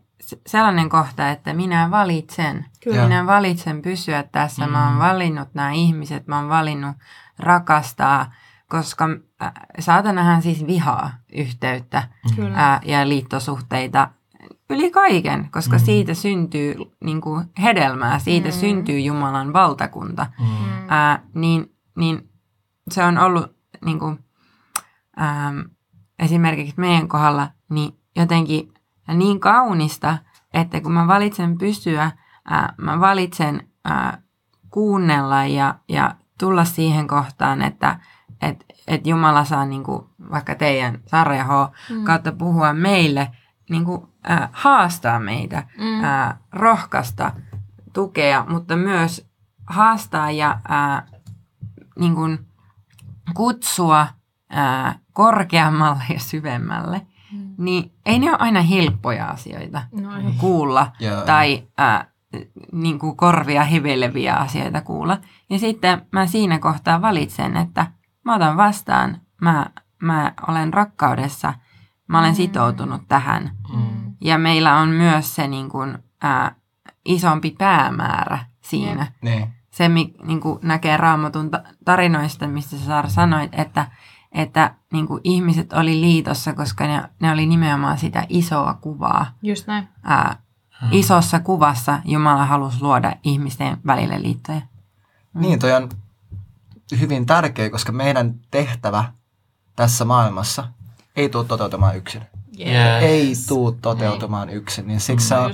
[0.47, 2.67] sellainen kohta, että minä valitsen.
[2.85, 3.03] Kyllä.
[3.03, 4.67] Minä valitsen pysyä tässä.
[4.67, 4.73] Mm.
[4.73, 4.99] Mä oon mm.
[4.99, 6.97] valinnut nämä ihmiset, mä oon valinnut
[7.39, 8.33] rakastaa,
[8.69, 9.09] koska
[9.43, 11.99] äh, saatanahan siis vihaa yhteyttä
[12.39, 14.09] äh, ja liittosuhteita
[14.71, 15.85] yli kaiken, koska mm.
[15.85, 16.75] siitä syntyy
[17.05, 18.53] niin kuin hedelmää, siitä mm.
[18.53, 20.27] syntyy Jumalan valtakunta.
[20.41, 20.47] Mm.
[20.93, 22.31] Äh, niin, niin
[22.91, 24.19] se on ollut niin kuin,
[25.21, 25.59] ähm,
[26.19, 28.73] esimerkiksi meidän kohdalla niin jotenkin
[29.11, 30.19] ja niin kaunista,
[30.55, 32.13] että kun mä valitsen pysyä,
[32.45, 34.23] ää, mä valitsen ää,
[34.71, 38.01] kuunnella ja, ja tulla siihen kohtaan, että
[38.43, 41.49] et, et Jumala saa niin kuin, vaikka teidän Sara H.
[41.91, 42.05] Mm.
[42.05, 43.31] kautta puhua meille,
[43.71, 44.03] niin kuin,
[44.53, 46.01] haastaa meitä, mm.
[46.53, 47.33] rohkaista,
[47.93, 49.31] tukea, mutta myös
[49.67, 51.07] haastaa ja ää,
[51.99, 52.47] niin kuin,
[53.35, 54.07] kutsua
[55.13, 57.55] korkeammalle ja syvemmälle mm.
[57.59, 60.35] niin ei ne ole aina helppoja asioita no ei.
[60.39, 61.25] kuulla yeah.
[61.25, 62.07] tai äh,
[62.73, 65.19] niin kuin korvia hiveleviä asioita kuulla.
[65.51, 67.87] Ja sitten mä siinä kohtaa valitsen, että
[68.25, 69.67] mä otan vastaan, mä,
[70.03, 71.55] mä olen rakkaudessa,
[72.11, 73.51] Mä olen sitoutunut tähän.
[73.75, 74.15] Mm.
[74.21, 76.55] Ja meillä on myös se niin kuin, ää,
[77.05, 79.13] isompi päämäärä siinä.
[79.23, 79.49] Niin.
[79.71, 83.87] Se mi, niin kuin näkee raamatun ta- tarinoista, mistä sä sanoit, että,
[84.33, 89.27] että niin kuin ihmiset oli liitossa, koska ne, ne oli nimenomaan sitä isoa kuvaa.
[89.43, 89.89] Just näin.
[90.03, 90.37] Ää,
[90.91, 94.61] isossa kuvassa Jumala halusi luoda ihmisten välille liittoja.
[95.35, 95.89] Niin, toi on
[97.01, 99.05] hyvin tärkeä, koska meidän tehtävä
[99.77, 100.69] tässä maailmassa
[101.17, 102.23] ei tule toteutumaan yksin.
[102.61, 103.03] Yeah.
[103.03, 104.87] Ei tule toteutumaan yksin.
[104.87, 105.53] Niin siksi se on,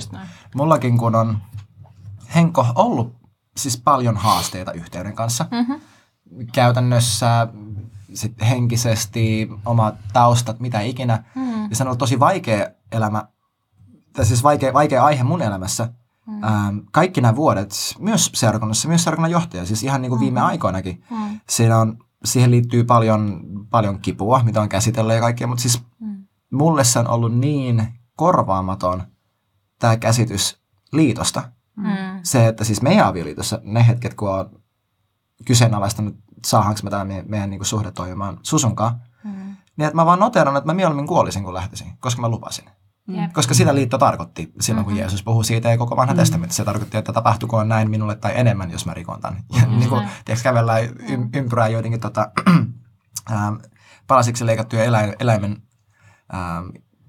[0.55, 1.37] mullakin kun on
[2.35, 3.15] Henko ollut
[3.57, 5.45] siis paljon haasteita yhteyden kanssa.
[5.51, 5.73] Mhm.
[6.53, 7.47] Käytännössä
[8.13, 11.23] sit henkisesti, omat taustat, mitä ikinä.
[11.35, 11.69] Mm.
[11.69, 13.27] Ja se on ollut tosi vaikea elämä,
[14.13, 15.93] tai siis vaikea, vaikea aihe mun elämässä.
[16.27, 16.43] Mm.
[16.43, 21.03] Ähm, kaikki nämä vuodet, myös seurakunnassa, myös seurakunnan johtaja, siis ihan niin kuin viime aikoinakin.
[21.09, 21.39] Mm.
[21.49, 26.27] Siinä on, siihen liittyy paljon, paljon kipua, mitä on käsitellä ja kaikkea, mutta siis Mm.
[26.51, 29.03] mulle se on ollut niin korvaamaton
[29.79, 30.61] tämä käsitys
[30.93, 31.51] liitosta.
[31.75, 31.85] Mm.
[32.23, 34.49] Se, että siis meidän avioliitossa ne hetket, kun on
[35.45, 39.31] kyseenalaistanut, saahanko mä tämä meidän, meidän niin kuin suhde toimimaan susunkaan, Mm.
[39.77, 42.65] niin että mä vaan noteran, että mä mieluummin kuolisin kuin lähtisin, koska mä lupasin.
[43.07, 43.33] Jep.
[43.33, 44.99] Koska sitä liitto tarkoitti silloin, kun Mhm.
[44.99, 46.17] Jeesus puhui siitä ja koko vanha Mm.
[46.17, 46.55] testamentti.
[46.55, 49.43] Se tarkoitti, että tapahtukoon näin minulle tai enemmän, jos mä rikon tämän.
[49.55, 49.77] Ja Mm.
[49.79, 52.31] niin kuin, tiedätkö, kävellään ym- ympyrää joidenkin tota,
[53.31, 53.55] ähm,
[54.07, 55.57] palasiksi leikattuja eläin, eläimen
[56.33, 56.65] ähm,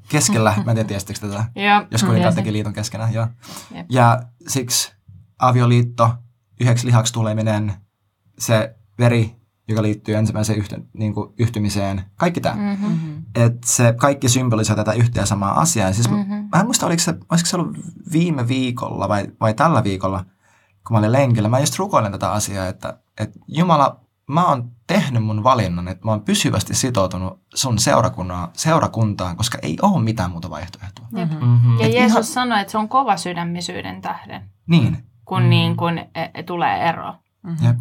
[0.08, 0.54] keskellä.
[0.64, 1.84] Mä en tiedä, tiesittekö tätä, Joo.
[1.90, 2.10] jos Mm.
[2.10, 2.34] Tiesin.
[2.34, 3.12] teki liiton keskenään.
[3.14, 3.26] Joo.
[3.74, 3.86] Jep.
[3.90, 4.92] Ja siksi
[5.38, 6.14] avioliitto,
[6.60, 7.74] yhdeksi lihaksi tuleminen,
[8.38, 9.36] se veri,
[9.68, 12.54] joka liittyy ensimmäiseen yhty, niin kuin yhtymiseen, kaikki tämä.
[12.74, 12.84] Mhm.
[12.86, 13.22] Mm-hmm.
[13.34, 15.88] Että se kaikki symbolisoi tätä yhtä ja samaa asiaa.
[15.88, 16.18] Ja Siis Mhm.
[16.18, 16.48] mm-hmm.
[16.54, 17.76] Mä en muista, oliko se, olisiko se ollut
[18.12, 20.24] viime viikolla vai, vai tällä viikolla,
[20.86, 21.48] kun mä olin lenkillä.
[21.48, 26.10] Mä just rukoilen tätä asiaa, että, että Jumala, mä oon tehnyt mun valinnan, että mä
[26.10, 31.06] oon pysyvästi sitoutunut sun seurakunnan, seurakuntaan, koska ei ole mitään muuta vaihtoehtoa.
[31.16, 31.30] Jep.
[31.30, 31.78] Mm-hmm.
[31.80, 35.04] Ja Et Jeesus ihan- sanoi, että se on kova sydämisyyden tähden, Niin.
[35.24, 35.48] kun Mm.
[35.48, 37.14] niin kun e- tulee ero.
[37.62, 37.76] Jep.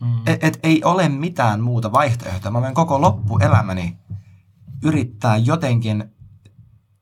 [0.00, 0.22] Mm.
[0.26, 2.50] Et, et ei ole mitään muuta vaihtoehtoa.
[2.50, 3.98] Mä voin koko loppuelämäni
[4.82, 6.04] yrittää jotenkin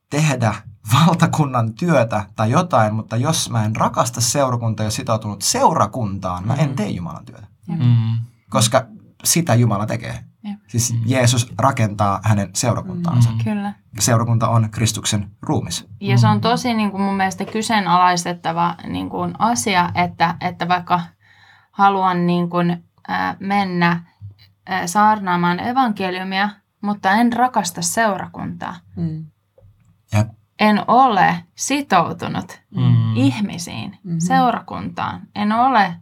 [0.09, 0.55] tehdä
[0.93, 6.75] valtakunnan työtä tai jotain, mutta jos mä en rakasta seurakuntaa ja sitoutunut seurakuntaan, mä en
[6.75, 7.47] tee Jumalan työtä.
[7.67, 8.19] Mm.
[8.49, 8.85] Koska
[9.23, 10.23] sitä Jumala tekee.
[10.43, 10.59] Jep.
[10.67, 13.29] Siis Jeesus rakentaa hänen seurakuntaansa.
[13.29, 13.37] Mm.
[13.43, 13.73] Kyllä.
[13.99, 15.87] Seurakunta on Kristuksen ruumis.
[16.01, 21.01] Ja se on tosi niin kuin mun mielestä kyseenalaistettava niin kuin asia, että, että vaikka
[21.73, 24.03] haluan niin kuin, ää, mennä
[24.67, 26.49] ää, saarnaamaan evankeliumia,
[26.81, 28.75] mutta en rakasta seurakuntaa.
[28.95, 29.25] Mm.
[30.13, 30.25] Ja
[30.59, 33.15] En ole sitoutunut Mm.
[33.15, 34.17] ihmisiin, Mhm.
[34.19, 35.21] seurakuntaan.
[35.35, 35.95] En ole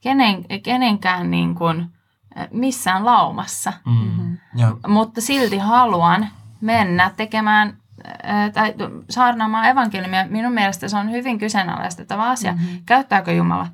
[0.00, 1.86] kenen, kenenkään niin kuin,
[2.34, 4.38] ää, missään laumassa, Mm.
[4.56, 6.28] ja, mutta silti haluan
[6.60, 7.76] mennä tekemään
[8.22, 8.74] ää, tai
[9.10, 10.26] saarnaamaan evankeliumia.
[10.28, 12.52] Minun mielestä se on hyvin kyseenalaistettava asia.
[12.52, 12.62] Mhm.
[12.86, 13.66] Käyttääkö Jumala?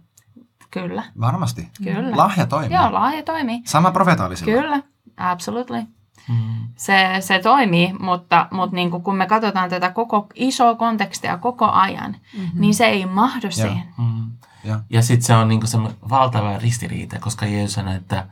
[0.71, 1.03] Kyllä.
[1.21, 1.69] varmasti.
[1.85, 2.17] Kyllä.
[2.17, 2.77] Lahja toimii.
[2.77, 3.63] Joo, lahja toimii.
[3.65, 3.93] Sama
[4.35, 4.63] silloin.
[4.63, 4.83] Kyllä,
[5.17, 5.83] absolutely.
[6.29, 6.69] Mm.
[6.77, 11.71] Se, se toimii, mutta, mutta niin kuin kun me katsotaan tätä koko isoa kontekstia koko
[11.71, 12.61] ajan, mm-hmm.
[12.61, 13.89] niin se ei mahdu siihen.
[13.99, 14.31] Mm.
[14.65, 14.81] Ja.
[14.91, 18.27] Ja sitten se on niinku semmoinen valtava ristiriita, koska Jeesus sanoi, että,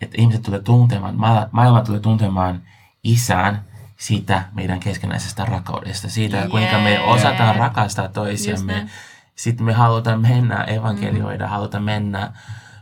[0.00, 2.62] että ihmiset tulee tuntemaan, ma- maailma tulee tuntemaan
[3.04, 3.64] isän
[3.96, 6.48] siitä meidän keskenäisestä rakkaudesta, siitä Jee.
[6.48, 8.72] kuinka me osataan rakastaa Just toisiamme.
[8.72, 8.90] näin.
[9.36, 11.50] Sitten me halutaan mennä evankelioida, mm.
[11.50, 12.32] halutaan mennä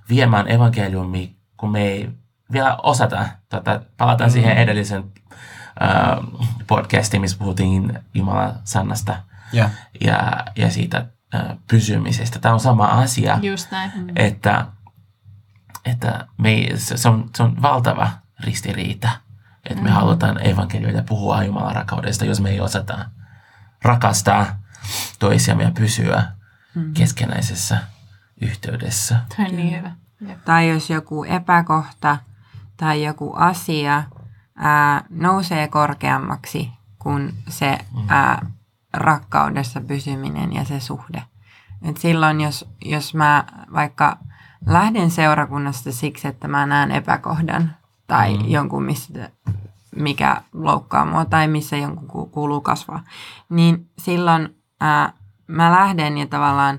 [0.09, 2.11] viemään evankeliumi, kun me ei
[2.53, 3.29] vielä osata.
[3.49, 4.33] Tota, palataan mm.
[4.33, 5.05] siihen edellisen
[5.83, 6.19] äh,
[6.67, 9.17] podcastiin, missä puhuttiin Jumalan sanasta
[9.53, 9.71] Ja.
[10.01, 12.38] ja, ja siitä äh, pysymisestä.
[12.38, 13.93] Tämä on sama asia, Just näin.
[13.95, 14.07] Mm.
[14.17, 14.67] että,
[15.85, 19.09] että me, se, se, on, se on valtava ristiriita,
[19.71, 19.95] että me Mm.
[19.95, 23.05] halutaan evankelioida puhua Jumalan rakkaudesta, jos me ei osata
[23.83, 24.47] rakastaa
[25.19, 26.23] toisiamme ja pysyä
[26.95, 27.79] keskenäisessä
[28.41, 29.21] yhteydessä.
[29.39, 29.91] On niin hyvä.
[30.29, 30.45] Jep.
[30.45, 32.19] Tai jos joku epäkohta
[32.77, 34.05] tai joku asia
[34.57, 38.47] ää, nousee korkeammaksi kuin se ää,
[38.93, 41.23] rakkaudessa pysyminen ja se suhde.
[41.83, 44.19] Et silloin, jos, jos mä vaikka
[44.67, 48.49] lähden seurakunnasta siksi, että mä näen epäkohdan tai mm.
[48.49, 49.31] jonkun, missä,
[49.97, 53.05] mikä loukkaa mua tai missä jonkun ku- kuuluu kasvaa,
[53.49, 55.13] niin silloin ää,
[55.47, 56.79] mä lähden ja tavallaan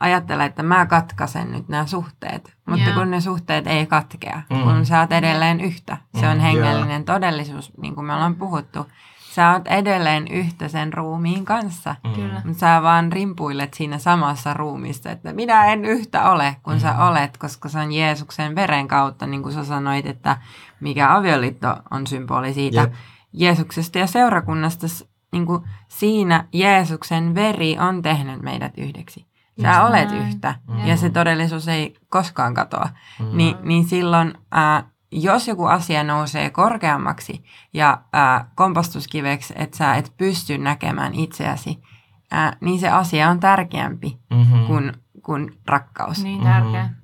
[0.00, 2.52] ajattelen, että mä katkaisen nyt nämä suhteet.
[2.66, 2.94] Mutta Joo.
[2.94, 4.62] kun ne suhteet ei katkea, Mm.
[4.62, 5.96] kun sä oot edelleen yhtä.
[6.20, 6.40] Se on Mm.
[6.42, 8.86] hengellinen todellisuus, niin kuin me ollaan puhuttu.
[9.30, 11.96] Sä oot edelleen yhtä sen ruumiin kanssa.
[12.04, 12.12] Mm.
[12.12, 12.42] Kyllä.
[12.44, 16.80] Mutta sä vaan rimpuilet siinä samassa ruumissa, että minä en yhtä ole kun Mm.
[16.80, 20.36] sä olet, koska se on Jeesuksen veren kautta, niin kuin sä sanoit, että
[20.80, 22.80] mikä avioliitto on symboli siitä.
[22.80, 22.92] Jep.
[23.32, 24.86] Jeesuksesta ja seurakunnasta
[25.32, 29.26] niin kuin siinä Jeesuksen veri on tehnyt meidät yhdeksi.
[29.62, 30.22] Sä Just olet näin.
[30.28, 30.86] yhtä Mm.
[30.86, 32.88] ja se todellisuus ei koskaan katoa.
[33.18, 33.36] Mm.
[33.36, 40.12] Niin, niin silloin, ää, jos joku asia nousee korkeammaksi ja ää, kompastuskiveksi, että sä et
[40.16, 41.82] pysty näkemään itseäsi,
[42.30, 44.66] ää, niin se asia on tärkeämpi Mm-hmm.
[44.66, 46.22] kuin, kuin rakkaus.
[46.22, 46.82] Niin tärkeä.
[46.84, 46.94] Mhm.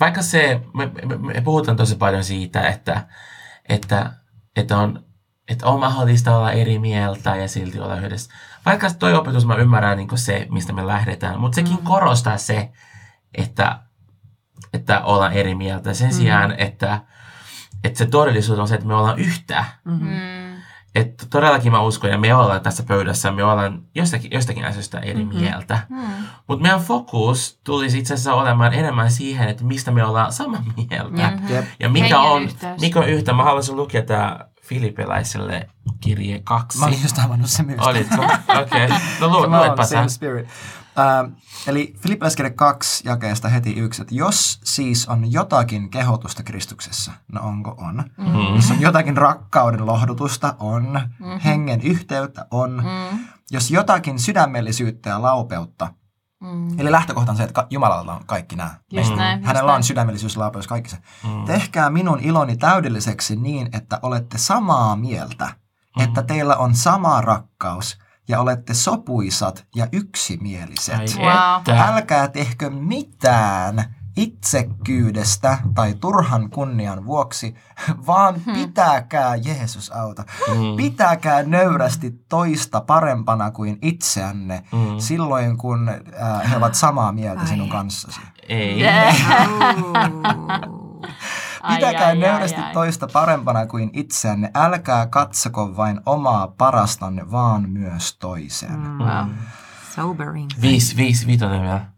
[0.00, 3.06] Vaikka se, me, me, me puhutaan tosi paljon siitä, että,
[3.68, 4.12] että,
[4.56, 5.04] että, on,
[5.48, 8.30] että on mahdollista olla eri mieltä ja silti olla yhdessä.
[8.66, 11.84] Vaikka toi opetus mä ymmärrän niin se, mistä me lähdetään, mutta sekin Mm.
[11.84, 12.72] korostaa se,
[13.34, 13.78] että,
[14.72, 15.94] että ollaan eri mieltä.
[15.94, 17.00] Sen sijaan, että,
[17.84, 19.64] että se todellisuus on se, että me ollaan yhtä.
[19.84, 20.08] Mm-hmm.
[20.08, 20.52] Mm.
[20.94, 25.24] Että todellakin mä uskon, ja me ollaan tässä pöydässä, me ollaan jostakin, jostakin asioista eri
[25.24, 25.36] Mhm.
[25.36, 25.78] mieltä.
[25.88, 25.98] Mm.
[26.48, 31.30] Mutta meidän fokus tulisi itse asiassa olemaan enemmän siihen, että mistä me ollaan samaa mieltä.
[31.36, 31.52] Mhm.
[31.52, 31.64] Jep.
[31.80, 32.80] Ja mikä Hengen on, yhteys.
[32.80, 34.40] mikä on yhtä, mä haluaisin lukea tämä
[34.72, 35.68] Filippiläiselle
[36.00, 36.78] kirje kaksi.
[36.78, 37.80] Mä olin just avannut sen myös.
[37.80, 38.24] Olitko?
[38.24, 38.84] Okei.
[38.84, 38.98] Okay.
[39.20, 40.46] No lu, luetpa same spirit.
[40.46, 41.32] Uh,
[41.66, 47.74] eli Filippiläiskirja 2 jakeesta heti yksi, että jos siis on jotakin kehotusta Kristuksessa, no onko
[47.78, 48.04] on?
[48.16, 48.56] Mm.
[48.56, 51.00] Jos on jotakin rakkauden lohdutusta, on.
[51.18, 51.38] Mhm.
[51.44, 52.70] Hengen yhteyttä, on.
[52.70, 53.18] Mm.
[53.50, 55.94] Jos jotakin sydämellisyyttä ja laupeutta,
[56.42, 56.80] Mm.
[56.80, 58.74] eli lähtökohta on se, että Jumalalla on kaikki nämä.
[58.92, 59.16] Just Mm.
[59.16, 59.38] näin.
[59.38, 59.76] just Hänellä näin.
[59.76, 60.98] on sydämellisyys, laupeus, kaikki se.
[61.24, 61.44] Mm.
[61.44, 65.44] Tehkää minun iloni täydelliseksi niin, että olette samaa mieltä,
[65.98, 66.04] Mm.
[66.04, 70.94] että teillä on sama rakkaus ja olette sopuisat ja yksimieliset.
[70.98, 71.78] Ai Wow.
[71.78, 77.54] Älkää tehkö mitään itsekkyydestä tai turhan kunnian vuoksi,
[78.06, 80.76] vaan pitäkää, Jeesus auta, Mm.
[80.76, 84.98] pitäkää nöyrästi toista parempana kuin itseänne Mm.
[84.98, 87.46] silloin, kun äh, he ovat samaa mieltä Ai.
[87.46, 88.20] sinun kanssasi.
[88.48, 88.82] Ei.
[91.62, 92.72] Ai, Pitäkää ai, nöyrästi ai, ai.
[92.72, 94.50] toista parempana kuin itseänne.
[94.54, 98.78] Älkää katsoko vain omaa parastanne, vaan myös toisen.
[98.80, 98.98] Mm.
[98.98, 99.28] Wow.
[99.94, 100.48] Sobering.
[100.60, 101.91] Viisi, viisi, viitonen vielä.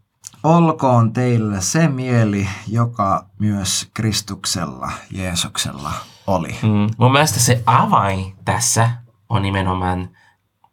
[0.45, 5.93] Olkoon teille se mieli, joka myös Kristuksella, Jeesuksella
[6.27, 6.57] oli.
[6.63, 6.91] Mm.
[6.99, 8.91] Mun mielestä se avain tässä
[9.29, 10.09] on nimenomaan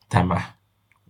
[0.10, 0.41] tämä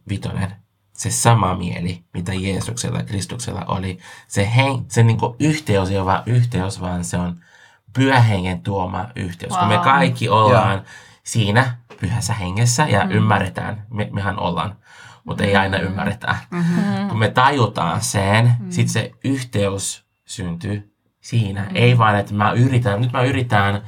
[0.09, 0.55] vitonen.
[0.93, 3.99] Se sama mieli, mitä Jeesuksella ja Kristuksella oli.
[4.27, 7.39] Se, hen, se niinku yhteys ei ole vaan yhteys, vaan se on
[7.93, 9.57] pyhähengen tuoma yhteys.
[9.57, 9.83] Kun me Wow.
[9.83, 10.81] kaikki ollaan
[11.23, 13.11] siinä pyhässä hengessä ja mm.
[13.11, 14.75] ymmärretään, me, mehän ollaan,
[15.23, 16.35] mutta ei aina ymmärretä.
[16.51, 17.09] Mm-hmm.
[17.09, 18.71] Kun me tajutaan sen, mm.
[18.71, 21.61] sitten se yhteys syntyy siinä.
[21.63, 21.75] Mm.
[21.75, 23.81] Ei vaan, että mä yritän, nyt mä yritän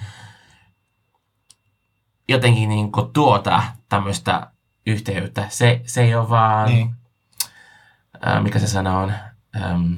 [2.29, 4.47] jotenkin niin tuota tämmöistä
[4.87, 5.45] yhteyttä.
[5.49, 6.95] Se, se ei ole vaan, niin.
[8.27, 9.13] Äh, mikä se sana on,
[9.55, 9.93] ähm,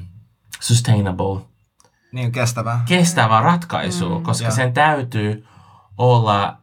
[0.60, 1.40] sustainable,
[2.12, 2.82] Niin kestävää.
[2.88, 4.54] kestävä ratkaisu, mm, koska joo.
[4.54, 5.46] sen täytyy
[5.98, 6.58] olla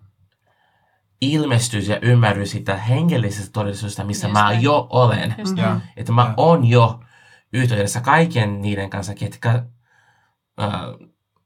[1.31, 4.61] ilmestys ja ymmärrys sitä hengellisestä todellisuudesta, missä Just mä näin.
[4.63, 5.35] jo olen.
[5.37, 5.81] Just näin.
[5.97, 6.33] Että mä Joo.
[6.37, 6.99] oon jo
[7.53, 9.49] yhteydessä kaiken niiden kanssa, ketkä
[10.61, 10.71] äh,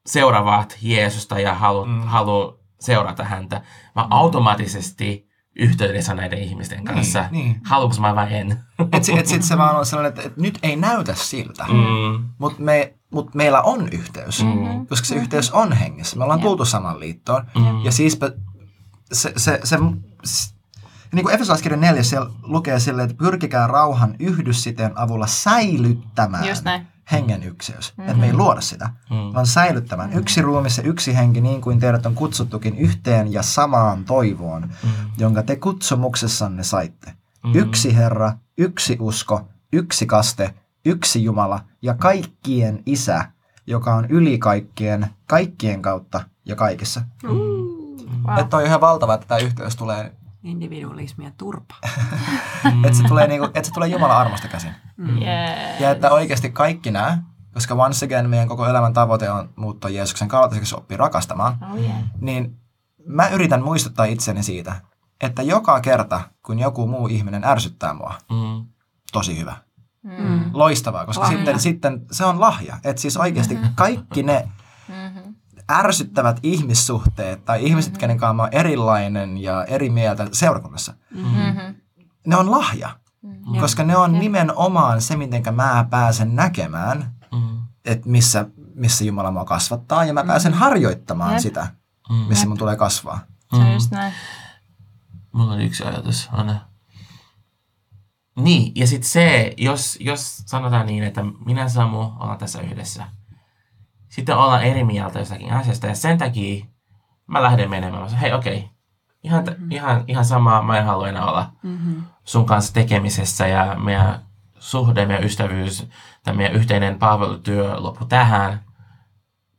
[0.06, 1.92] seuraavat Jeesusta ja halu, mm.
[1.92, 2.02] Mm.
[2.02, 3.62] haluaa seurata häntä.
[3.96, 7.26] Mä automaattisesti yhteydessä näiden ihmisten kanssa.
[7.32, 7.62] niin.
[7.66, 8.60] Haluanko mä vai en?
[8.92, 11.74] Et, si- et sit se vaan on sellainen, että, että nyt ei näytä siltä, mm.
[11.76, 12.30] Mm.
[12.38, 14.88] mutta me, mut meillä on yhteys, Mm.
[14.88, 16.18] koska se yhteys on hengessä.
[16.18, 17.44] Me ollaan tultu samaan liittoon.
[17.56, 17.86] Mm.
[17.86, 18.32] Ja siispä
[19.14, 19.78] se, se, se,
[20.24, 20.48] se
[21.14, 26.88] niin kuin Efesolaiskirjan 4 siellä lukee silleen, että pyrkikää rauhan yhdyssiteen avulla säilyttämään Just näin.
[27.12, 27.94] hengen ykseys.
[27.98, 28.10] Mm-hmm.
[28.12, 29.34] Että me ei luoda sitä, Mm.
[29.34, 30.14] vaan säilyttämään.
[30.14, 34.90] Yksi ruumis ja yksi henki, niin kuin teidät on kutsuttukin yhteen ja samaan toivoon, Mm.
[35.18, 37.14] jonka te kutsumuksessanne saitte.
[37.44, 37.56] Mm.
[37.56, 40.54] Yksi Herra, yksi usko, yksi kaste,
[40.86, 43.26] yksi Jumala ja kaikkien Isä,
[43.68, 47.02] joka on yli kaikkien, kaikkien kautta ja kaikessa.
[48.28, 48.40] Wow.
[48.40, 50.12] Että on ihan valtava, että tämä yhteys tulee,
[50.44, 51.76] Individualismia turpa.
[52.86, 54.72] että se tulee, niinku, että se tulee Jumalan armosta käsin.
[55.00, 55.80] Yes.
[55.80, 57.18] Ja että oikeasti kaikki nämä,
[57.54, 61.96] koska once again meidän koko elämän tavoite on muuttaa Jeesuksen kaltaiseksi oppia rakastamaan, Oh yeah.
[62.22, 62.58] niin
[63.06, 64.76] mä yritän muistuttaa itseni siitä,
[65.22, 68.66] että joka kerta, kun joku muu ihminen ärsyttää mua, Mm.
[69.12, 69.56] tosi hyvä.
[70.04, 70.50] Mm.
[70.54, 71.38] Loistavaa, koska Lahja.
[71.38, 72.78] sitten, sitten se on lahja.
[72.84, 74.57] Että siis oikeasti kaikki ne Mm-hmm.
[75.72, 81.76] Ärsyttävät ihmissuhteet tai ihmiset, kenen kanssa mä oon erilainen ja eri mieltä seurakunnassa, Mm-hmm.
[82.28, 82.90] ne on lahja.
[83.60, 87.60] Koska ne on nimenomaan se, miten mä pääsen näkemään, Mm.
[87.86, 91.42] että missä, missä Jumala mua kasvattaa, ja mä pääsen harjoittamaan Jep.
[91.42, 91.68] sitä,
[92.10, 92.16] Mm.
[92.16, 93.20] missä mun tulee kasvaa.
[93.56, 94.14] Se on just näin.
[95.32, 96.60] Mulla oli yksi ajatus, Anna.
[98.40, 103.04] Niin, ja sitten se, jos, jos sanotaan niin, että minä Samu ollaan tässä yhdessä,
[104.18, 106.66] sitten ollaan eri mieltä jostakin asiasta, ja sen takia
[107.28, 108.04] mä lähden menemään.
[108.04, 108.70] Mä sanon, hei okei,
[109.24, 109.72] Ihan, mm-hmm.
[109.72, 112.04] ihan, ihan sama, mä en halua enää olla mm-hmm.
[112.24, 114.26] sun kanssa tekemisessä ja meidän
[114.60, 115.90] suhde, meidän ystävyys,
[116.24, 118.64] tämä meidän yhteinen palvelutyö loppu tähän.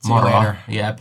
[0.09, 0.55] Later.
[0.68, 0.99] Jep.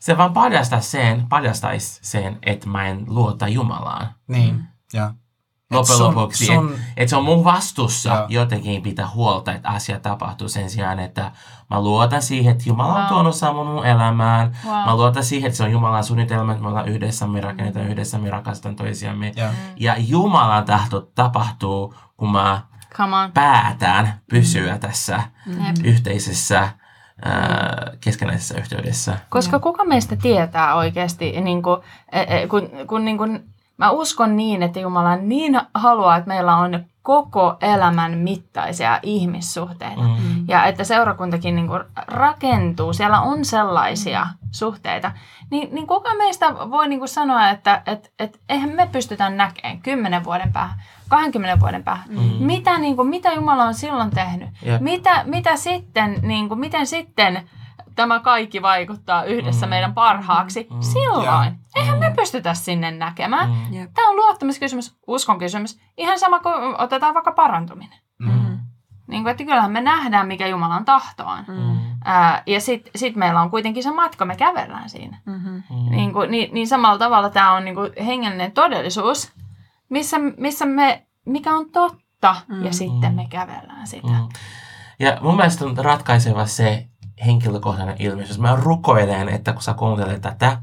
[0.00, 4.14] Se vaan paljastaa sen, paljastaisi sen, että mä en luota Jumalaan.
[4.28, 5.14] Niin, ja.
[5.78, 8.26] Loppujen sun- lopuksi, että et se on mun vastuussa Joo.
[8.28, 11.32] jotenkin pitää huolta, että asia tapahtuu sen sijaan, että
[11.70, 13.08] mä luotan siihen, että Jumala on Wow.
[13.08, 14.56] tuonut saman mun elämään.
[14.66, 14.74] Wow.
[14.74, 18.18] Mä luotan siihen, että se on Jumalan suunnitelma, että me ollaan yhdessä, me rakennetaan yhdessä,
[18.18, 19.32] me rakastetaan toisiamme.
[19.36, 19.50] Ja.
[19.76, 22.60] Ja Jumalan tahto tapahtuu, kun mä
[22.96, 23.32] Come on.
[23.32, 25.76] päätän pysyä tässä Jep.
[25.84, 26.68] yhteisessä
[27.24, 29.18] ää, keskenäisessä yhteydessä.
[29.30, 31.80] Koska kuka meistä tietää oikeasti, niin kuin,
[32.48, 33.51] kun, kun niin kuin,
[33.82, 40.02] mä uskon niin, että Jumala niin haluaa, että meillä on koko elämän mittaisia ihmissuhteita.
[40.02, 40.44] Mm.
[40.48, 45.12] Ja että seurakuntakin niin kuin rakentuu, siellä on sellaisia suhteita.
[45.50, 49.80] Niin, niin kuka meistä voi niin kuin sanoa, että et, et, eihän me pystytä näkemään
[49.80, 52.18] 10 vuoden päähän, 20 vuoden päähän, mm.
[52.38, 54.48] mitä, niin kuin, mitä Jumala on silloin tehnyt.
[54.62, 54.80] Jep.
[54.80, 57.42] Mitä, mitä sitten, niin kuin, miten sitten
[57.94, 59.70] tämä kaikki vaikuttaa yhdessä Mm.
[59.70, 60.80] meidän parhaaksi Mm.
[60.80, 61.24] silloin.
[61.24, 61.52] Ja.
[61.76, 63.48] Eihän me pystytä sinne näkemään.
[63.50, 63.88] Mm.
[63.94, 65.80] Tämä on luottamuskysymys, uskon kysymys.
[65.96, 67.98] Ihan sama kuin otetaan vaikka parantuminen.
[68.18, 68.58] Mm.
[69.06, 71.44] Niin kuin, että kyllähän me nähdään, mikä Jumalan tahto on.
[71.48, 71.78] Mm.
[72.04, 75.18] Ää, ja sitten sit meillä on kuitenkin se matka, me kävellään siinä.
[75.26, 75.62] Mm-hmm.
[75.70, 75.90] Mm.
[75.90, 79.32] Niin, kuin, niin, niin samalla tavalla tämä on niin kuin hengellinen todellisuus,
[79.88, 82.64] missä, missä me, mikä on totta, mm.
[82.64, 84.08] ja sitten me kävellään sitä.
[84.08, 84.28] Mm.
[85.00, 86.86] Ja mun mielestä on ratkaiseva se
[87.26, 88.38] henkilökohtainen ilmestys.
[88.38, 90.62] Mä rukoilen, että kun sä kuuntelet tätä,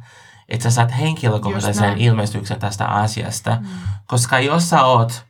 [0.50, 3.58] että sä saat henkilökohtaisen ilmestyksen tästä asiasta.
[3.62, 3.68] Mm.
[4.08, 5.26] Koska jos sä oot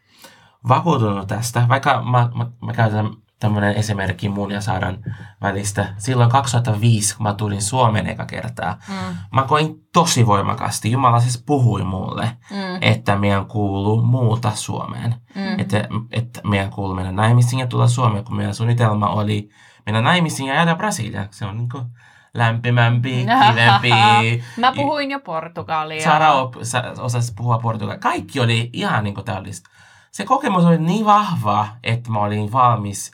[0.68, 4.98] vakuutunut tästä, vaikka mä, mä, mä käytän tämmöinen esimerkki mun ja Saaran
[5.42, 5.94] välistä.
[5.98, 9.16] Silloin 2005, kun mä tulin Suomeen eka kertaa, Mm.
[9.34, 10.92] mä koin tosi voimakasti.
[10.92, 12.58] Jumala siis puhui mulle, Mm.
[12.82, 15.16] että meidän kuuluu muuta Suomeen.
[15.36, 15.60] Mm.
[15.60, 19.50] Että, että meidän kuuluu mennä naimisiin ja tulla Suomeen, kun meidän suunnitelma oli
[19.86, 21.28] mennä naimisiin ja jäädä Brasiliaan.
[21.32, 21.70] Se on niin
[22.34, 23.90] lämpimämpi, kivempi.
[24.58, 26.04] Mä puhuin jo portugalia.
[26.04, 28.00] Sara op, sa, osasi puhua portugalia.
[28.00, 29.70] Kaikki oli ihan niin täydellistä.
[30.12, 33.12] Se kokemus oli niin vahva, että mä olin valmis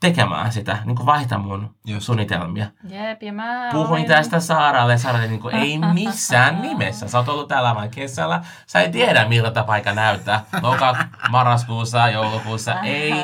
[0.00, 2.06] tekemään sitä, niin vaihtaa mun Just.
[2.06, 2.66] suunnitelmia.
[2.88, 7.08] Jep, ja mä Puhuin olin- tästä Saaralle, Saara oli niin kuin, ei missään nimessä.
[7.08, 8.40] Sä oot ollut täällä vain kesällä.
[8.66, 10.44] Sä ei tiedä, miltä tämä paikka näyttää.
[10.62, 10.96] Loka,
[11.30, 12.80] marraskuussa, joulukuussa.
[12.82, 13.14] Ei,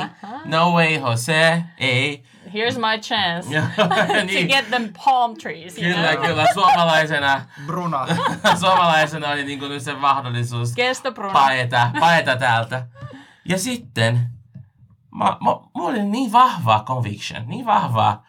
[0.44, 2.24] no way, Jose, ei.
[2.46, 3.48] Here's my chance
[4.20, 4.46] to niin.
[4.48, 5.74] get them palm trees.
[5.74, 6.26] Kyllä, know?
[6.26, 6.46] kyllä.
[6.54, 8.06] Suomalaisena, Bruna.
[8.60, 11.32] suomalaisena oli niin kuin nyt se mahdollisuus Kesto Bruno.
[11.32, 12.86] paeta, paeta täältä.
[13.44, 14.20] Ja sitten,
[15.14, 18.22] mä, mä, mulla oli niin vahva conviction, niin vahva,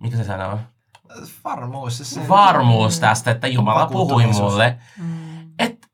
[0.00, 0.58] mikä se sanoo,
[1.44, 1.96] Varmuus.
[1.96, 4.78] siis Se, varmuus tästä, että Jumala puhui mulle.
[4.98, 5.52] Mm.
[5.58, 5.88] Että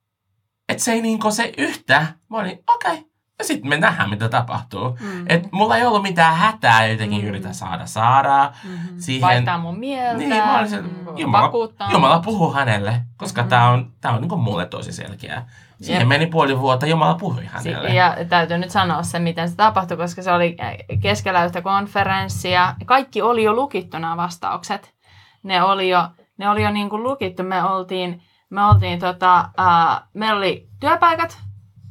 [0.69, 2.07] et se ei niinku se yhtä.
[2.29, 2.93] Mä olin, okei.
[2.93, 3.10] Okay.
[3.41, 4.99] Ja sitten me nähdään, mitä tapahtuu.
[5.01, 5.25] Mm.
[5.29, 7.29] Et mulla ei ollut mitään hätää, jotenkin Mm.
[7.29, 8.99] yritä saada Saaraa Mhm.
[8.99, 9.29] siihen.
[9.29, 10.17] Vaihtaa mun mieltä.
[10.19, 11.91] Niin, mä olin se, mm, Jumala, vakuuttaa.
[11.93, 13.49] Jumala puhuu hänelle, koska Mhm.
[13.51, 15.43] tää on, tää on niinku mulle tosi selkeä.
[15.83, 16.09] Siihen Jep.
[16.09, 17.89] meni puoli vuotta, Jumala puhui Si- hänelle.
[17.95, 20.57] Ja täytyy nyt sanoa se, miten se tapahtui, koska se oli
[21.03, 22.75] keskellä yhtä konferenssia.
[22.87, 24.95] Kaikki oli jo lukittu nämä vastaukset.
[25.43, 27.43] Ne oli jo, ne oli jo niin kuin lukittu.
[27.43, 31.39] Me oltiin, me oltiin tota, ää, meillä oli työpaikat,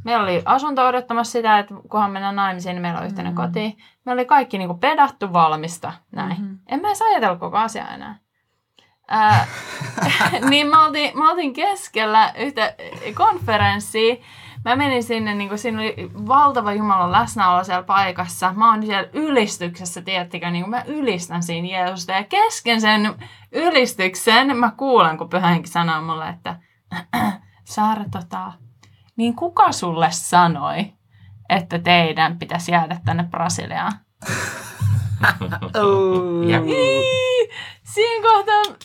[0.05, 3.38] meillä oli asunto odottamassa sitä, että kunhan mennään naimisiin, niin meillä on yhteinen Mm.
[3.38, 3.77] koti.
[4.05, 6.41] Me oli kaikki niin kuin pedattu valmista, näin.
[6.41, 6.53] Mhm.
[6.67, 8.15] En mä edes ajatellut koko asiaa enää.
[9.07, 9.47] Ää,
[10.49, 12.75] niin me oltiin, me oltiin keskellä yhtä
[13.13, 14.15] konferenssia.
[14.65, 15.95] Mä menin sinne, niin kuin siinä oli
[16.27, 18.53] valtava Jumalan läsnäolo siellä paikassa.
[18.55, 22.12] Mä oon siellä ylistyksessä, tiedättekö, niin kuin mä ylistän siinä Jeesusta.
[22.12, 23.15] Ja kesken sen
[23.51, 26.55] ylistyksen mä kuulen, kun Pyhä Henki sanoo mulle, että
[27.63, 28.53] Saara, tota,
[29.19, 30.93] niin kuka sulle sanoi,
[31.49, 33.91] että teidän pitäisi jäädä tänne Brasiliaan?
[36.47, 37.49] Ja, Ii,
[37.84, 38.75] Siinä kohtaa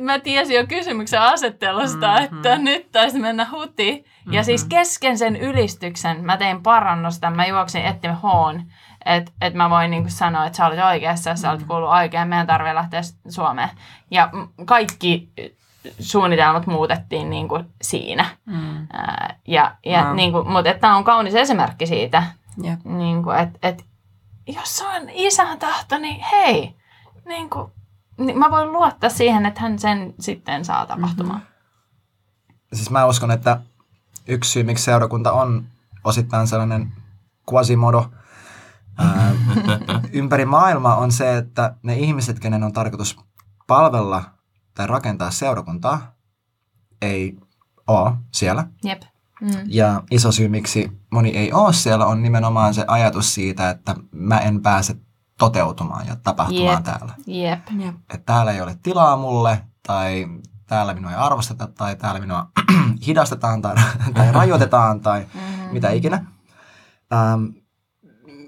[0.00, 2.22] mä tiesin jo kysymyksen asettelusta, Mhm.
[2.22, 2.36] mm-hmm.
[2.36, 3.92] että nyt taisi mennä huti.
[3.92, 4.32] Mm-hmm.
[4.32, 8.62] Ja siis kesken sen ylistyksen mä tein parannusta, mä juoksin etsimään hoon,
[9.04, 12.46] että et mä voin niinku sanoa, että sä olit oikeassa, sä olit kuullut oikein, meidän
[12.46, 13.68] tarvii lähteä Suomeen.
[14.10, 14.30] Ja
[14.66, 15.32] kaikki
[16.00, 18.26] suunnitelmat muutettiin niinku siinä.
[18.46, 18.86] Mm.
[18.92, 20.16] Ää, ja, ja Wow.
[20.16, 22.22] niinku, mutta tämä on kaunis esimerkki siitä,
[22.84, 23.84] niin kuin, että et,
[24.46, 26.76] jos se on isän tahto, niin hei,
[27.26, 27.72] niin kuin,
[28.18, 31.40] niin mä voin luottaa siihen, että hän sen sitten saa tapahtumaan.
[31.40, 32.66] Mm-hmm.
[32.72, 33.60] Siis mä uskon, että
[34.28, 35.64] yksi syy, miksi seurakunta on
[36.04, 36.92] osittain sellainen
[37.52, 38.10] quasimodo
[38.98, 39.32] ää,
[40.12, 43.18] ympäri maailmaa on se, että ne ihmiset, kenen on tarkoitus
[43.66, 44.24] palvella
[44.74, 46.12] tai rakentaa seurakuntaa,
[47.02, 47.36] ei
[47.86, 48.66] ole siellä.
[48.84, 49.02] Jep.
[49.40, 49.48] Mm.
[49.66, 54.38] Ja iso syy, miksi moni ei ole siellä, on nimenomaan se ajatus siitä, että mä
[54.38, 54.96] en pääse
[55.38, 56.84] toteutumaan ja tapahtumaan Jep.
[56.84, 57.14] täällä.
[57.26, 57.60] Jep.
[57.78, 57.94] Jep.
[58.14, 60.26] Että täällä ei ole tilaa mulle, tai
[60.66, 62.46] täällä minua ei arvosteta, tai täällä minua
[63.06, 63.74] hidastetaan, tai,
[64.14, 65.72] tai rajoitetaan, tai Mm-hmm.
[65.72, 66.24] mitä ikinä.
[67.12, 67.44] Ähm,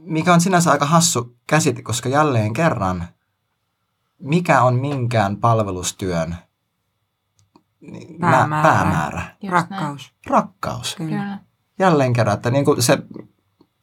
[0.01, 3.09] mikä on sinänsä aika hassu käsite, koska jälleen kerran,
[4.25, 6.37] mikä on minkään palvelustyön
[7.81, 8.68] niin, mä- Päämäärä.
[8.68, 9.22] päämäärä?
[9.43, 10.12] Just Rakkaus.
[10.27, 10.95] Rakkaus.
[10.95, 11.39] Kyllä.
[11.79, 12.99] Jälleen kerran, että niin kuin se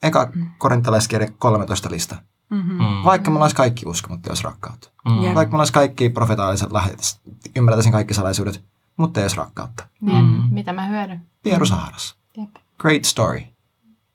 [0.03, 2.15] eka korintalaiskirja 13 lista.
[2.49, 2.73] Mm-hmm.
[2.73, 3.03] Mm.
[3.05, 4.89] Vaikka mulla olisi kaikki usko, mutta ei olisi rakkautta.
[5.09, 5.23] Mm.
[5.23, 5.35] Jep.
[5.35, 7.19] Vaikka mulla olisi kaikki profetaaliset lahjat,
[7.55, 8.63] ymmärtäisin kaikki salaisuudet,
[8.97, 9.87] mutta ei olisi rakkautta.
[10.01, 10.43] Niin, Mm.
[10.51, 11.21] mitä mä hyödyn.
[11.43, 12.15] Pieru Saharas.
[12.37, 12.49] Jep.
[12.79, 13.41] Great story.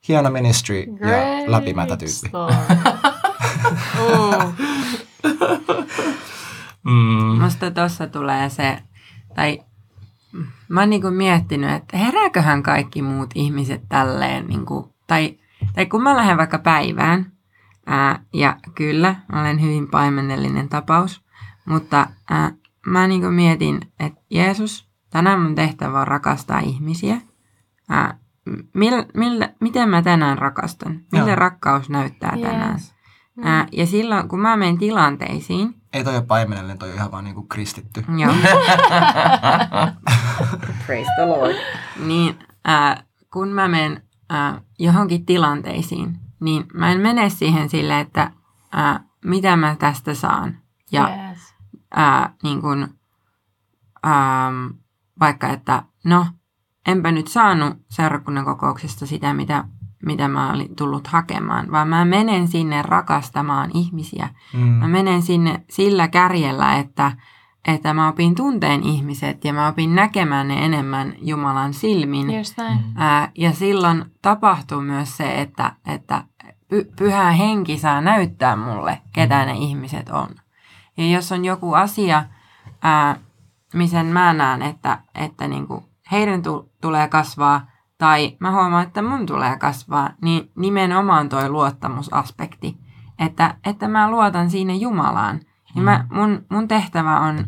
[0.07, 2.31] Hieno ministry ja läpimätä tyyppi.
[3.99, 4.53] Uh.
[6.83, 7.39] Mm.
[7.43, 8.83] Musta tuossa tulee se,
[9.35, 9.59] tai
[10.69, 15.37] mä oon niinku miettinyt, että herääköhän kaikki muut ihmiset tälleen, niinku, tai,
[15.75, 17.31] tai kun mä lähden vaikka päivään,
[17.85, 21.25] ää, ja kyllä, mä olen hyvin paimennellinen tapaus,
[21.65, 22.51] mutta ää,
[22.85, 27.21] mä niinku mietin, että Jeesus, tänään mun tehtävä on rakastaa ihmisiä.
[27.89, 28.17] Ää,
[28.73, 30.99] millä, millä, miten mä tänään rakastan?
[31.11, 31.35] Millä Joo.
[31.35, 32.79] rakkaus näyttää tänään?
[33.37, 33.45] Yes.
[33.45, 37.23] Ää, ja silloin, kun mä menen tilanteisiin, Ei toi ole paimenellinen, toi on ihan vaan
[37.23, 38.05] niinku kristitty.
[38.17, 38.33] Joo.
[40.85, 41.55] Praise the Lord.
[42.05, 48.31] Niin, äh, kun mä menen äh, johonkin tilanteisiin, niin mä en mene siihen sille, että
[48.77, 50.57] äh, mitä mä tästä saan.
[50.91, 51.53] Ja Yes.
[51.97, 52.87] äh, niin kun,
[54.05, 54.67] ähm,
[55.19, 56.25] vaikka, että no,
[56.87, 59.63] enpä nyt saanut seurakunnan kokouksesta sitä, mitä,
[60.05, 64.59] mitä mä olin tullut hakemaan, vaan mä menen sinne rakastamaan ihmisiä Mm.
[64.59, 67.11] Mä menen sinne sillä kärjellä, että,
[67.67, 72.37] että mä opin tunteen ihmiset ja mä opin näkemään ne enemmän Jumalan silmin.
[72.37, 72.79] Just näin.
[72.95, 76.23] Ää, ja silloin tapahtuu myös se, että, että
[76.67, 80.27] py, pyhä henki saa näyttää mulle, ketä ne ihmiset on.
[80.97, 82.23] Ja jos on joku asia,
[82.81, 83.15] ää,
[83.73, 87.67] missä mä näen, että, että niinku heidän tu, tulee kasvaa,
[87.97, 92.77] tai mä huomaan, että mun tulee kasvaa, niin nimenomaan toi luottamusaspekti.
[93.19, 95.39] Että, että mä luotan siinä Jumalaan.
[95.75, 97.45] Niin mä, mun, mun tehtävä on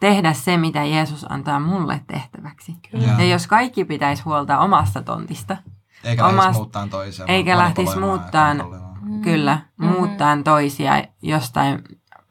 [0.00, 2.76] tehdä se, mitä Jeesus antaa mulle tehtäväksi.
[2.90, 3.04] Kyllä.
[3.06, 5.56] Ja, Ja jos kaikki pitäisi huolta omasta tontista,
[6.04, 7.24] eikä omast- lähtisi muuttaa toisia.
[7.28, 8.98] eikä lähtisi ja kontrolloimaan.
[9.02, 9.22] Mm.
[9.22, 9.88] kyllä, Mhm.
[9.92, 11.82] muuttaa toisia jostain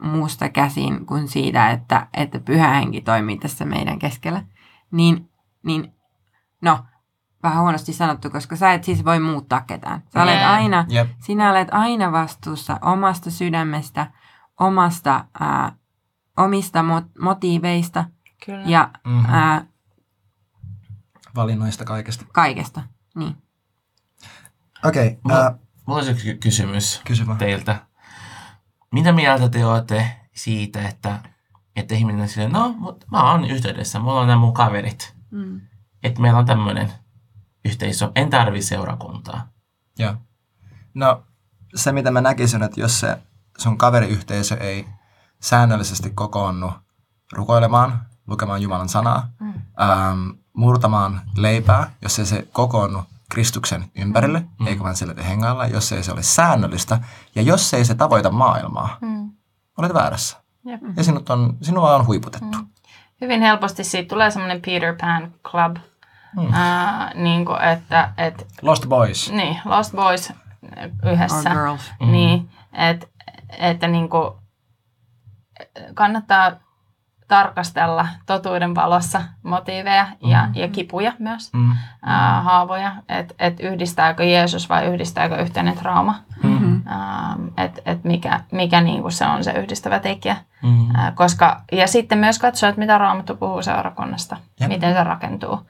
[0.02, 4.42] muusta käsin kuin siitä, että, että pyhä henki toimii tässä meidän keskellä,
[4.90, 5.30] niin,
[5.62, 5.92] niin
[6.62, 6.78] no,
[7.42, 10.02] vähän huonosti sanottu, koska sä et siis voi muuttaa ketään.
[10.12, 11.08] Sä olet aina, Jep.
[11.18, 14.10] sinä olet aina vastuussa omasta sydämestä,
[14.60, 15.72] omasta, ää,
[16.36, 18.04] omista mot- motiiveista
[18.46, 18.62] Kyllä.
[18.66, 19.26] ja Mhm.
[19.34, 19.64] ää,
[21.34, 22.24] Valinnoista kaikesta.
[22.32, 22.82] kaikesta.
[23.14, 23.36] Niin.
[24.84, 27.38] Okei, Mulla, okay, mulla olisi yksi ky- kysymys kysy vaan.
[27.38, 27.86] teiltä.
[28.92, 31.18] Mitä mieltä te olette siitä, että,
[31.76, 35.16] että ihminen on silleen, no, mut mä oon yhteydessä, mulla on nämä mun kaverit.
[35.30, 35.60] Mm.
[36.02, 36.92] Että meillä on tämmöinen
[37.64, 39.48] yhteisö, en tarvi seurakuntaa.
[39.98, 40.14] Joo.
[40.94, 41.22] No,
[41.74, 43.18] se mitä mä näkisin, että jos se
[43.58, 44.88] sun kaveriyhteisö ei
[45.40, 46.72] säännöllisesti kokoonnu
[47.32, 49.48] rukoilemaan, lukemaan Jumalan sanaa, Mm.
[49.80, 54.66] ähm, murtamaan leipää, jos ei se kokoonnu Kristuksen ympärille, Mm.
[54.66, 56.98] eikä vaan sille hengailla, jos ei se ole säännöllistä,
[57.34, 59.30] ja jos ei se tavoita maailmaa, Mm.
[59.78, 60.36] olet väärässä.
[60.64, 60.80] Jep.
[60.96, 62.58] Ja sinut on, sinua on huiputettu.
[62.58, 62.66] Mm.
[63.20, 65.76] Hyvin helposti siitä tulee semmoinen Peter Pan Club,
[66.36, 66.52] Mm.
[66.52, 69.32] ää, niin kuin, että, että Lost Boys.
[69.32, 70.32] niin, Lost Boys
[71.12, 71.50] yhdessä.
[71.50, 71.92] Or girls.
[72.00, 72.12] Mm.
[72.12, 73.10] Niin, et,
[73.58, 74.30] että niin kuin,
[75.94, 76.52] kannattaa
[77.28, 80.52] tarkastella totuuden valossa motiiveja ja, Mm.
[80.54, 81.72] ja kipuja myös, Mm.
[82.02, 86.82] ää, haavoja, että et yhdistääkö Jeesus vai yhdistääkö yhteinen trauma, Mm-hmm.
[87.56, 90.36] että et mikä, mikä niin kuin se on se yhdistävä tekijä.
[90.62, 90.96] Mm.
[90.96, 94.68] Ää, koska, ja sitten myös katsoa, että mitä Raamattu puhuu seurakunnasta, Jep.
[94.68, 95.66] miten se rakentuu.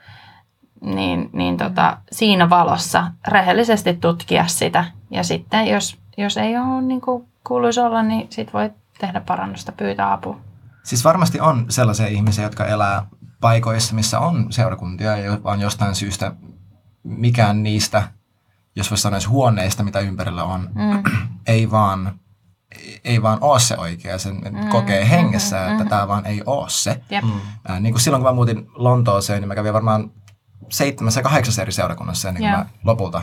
[0.81, 4.85] Niin, niin tota, siinä valossa rehellisesti tutkia sitä.
[5.11, 8.71] Ja sitten jos, jos ei ole niin kuin kuuluisi olla, niin sit voi
[9.01, 10.41] tehdä parannusta, pyytää apua.
[10.83, 13.07] Siis varmasti on sellaisia ihmisiä, jotka elää
[13.41, 16.33] paikoissa, missä on seurakuntia, ja vaan jostain syystä
[17.03, 18.03] mikään niistä,
[18.77, 21.03] jos voisi sanoa huoneista, mitä ympärillä on, Mm.
[21.47, 22.21] ei vaan,
[23.05, 24.19] ei vaan ole se oikea.
[24.19, 25.91] Sen mm, kokee hengessä, mm, että mm.
[25.91, 27.01] tämä vaan ei ole se.
[27.11, 27.25] Jep.
[27.25, 27.41] Mm.
[27.69, 30.11] Ää, niin kuin silloin, kun mä muutin Lontooseen, niin mä kävin varmaan
[30.69, 32.59] seitsemässä ja kahdeksassa eri seurakunnassa ennen kuin Joo.
[32.59, 33.23] mä lopulta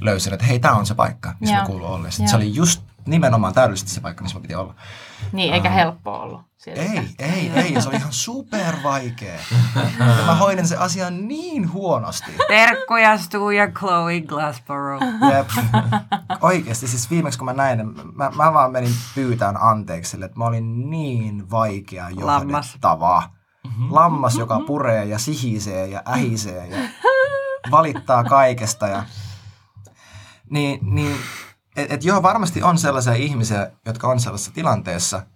[0.00, 1.62] löysin, että hei, tämä on se paikka, missä Joo.
[1.62, 2.08] mä kuulun olla.
[2.18, 2.28] Joo.
[2.28, 4.74] se oli just nimenomaan täydellisesti se paikka, missä mä piti olla.
[5.32, 6.40] Niin, eikä helppo ollut.
[6.66, 7.74] Ei, ei, ei.
[7.74, 9.38] Ja se oli ihan super vaikea.
[9.98, 12.32] Ja mä hoidin se asian niin huonosti.
[12.48, 15.04] Terkkuja Stu ja Chloe Glassborough.
[15.36, 15.48] Jep.
[16.40, 20.44] Oikeasti, siis viimeksi kun mä näin, mä, mä vaan menin pyytään anteeksi sille, että mä
[20.44, 22.38] olin niin vaikea johdettava.
[22.38, 22.78] Lammas,
[24.38, 26.88] joka puree ja sihisee ja ähisee ja
[27.70, 28.86] valittaa kaikesta.
[28.86, 29.04] Ja...
[30.50, 31.16] Niin, niin
[31.76, 35.22] et, et joo, varmasti on sellaisia ihmisiä, jotka on sellaisessa tilanteessa–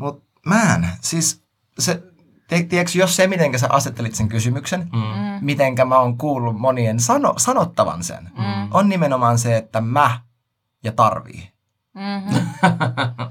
[0.00, 1.44] mutta mä en, siis
[1.78, 2.02] se,
[2.48, 5.44] tiedätkö, jos se, miten sä asettelit sen kysymyksen, mm.
[5.44, 8.68] mitenkä mä oon kuullut monien sano, sanottavan sen, mm.
[8.70, 10.20] on nimenomaan se, että mä
[10.84, 11.50] ja tarvii.
[11.94, 12.40] Mm-hmm.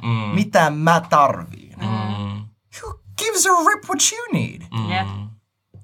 [0.09, 0.35] mm.
[0.35, 1.79] Mitä mä tarviin?
[1.79, 2.18] Mm.
[3.19, 4.61] Gives a rip what you need?
[4.71, 4.91] Mm.
[4.91, 5.07] Yep.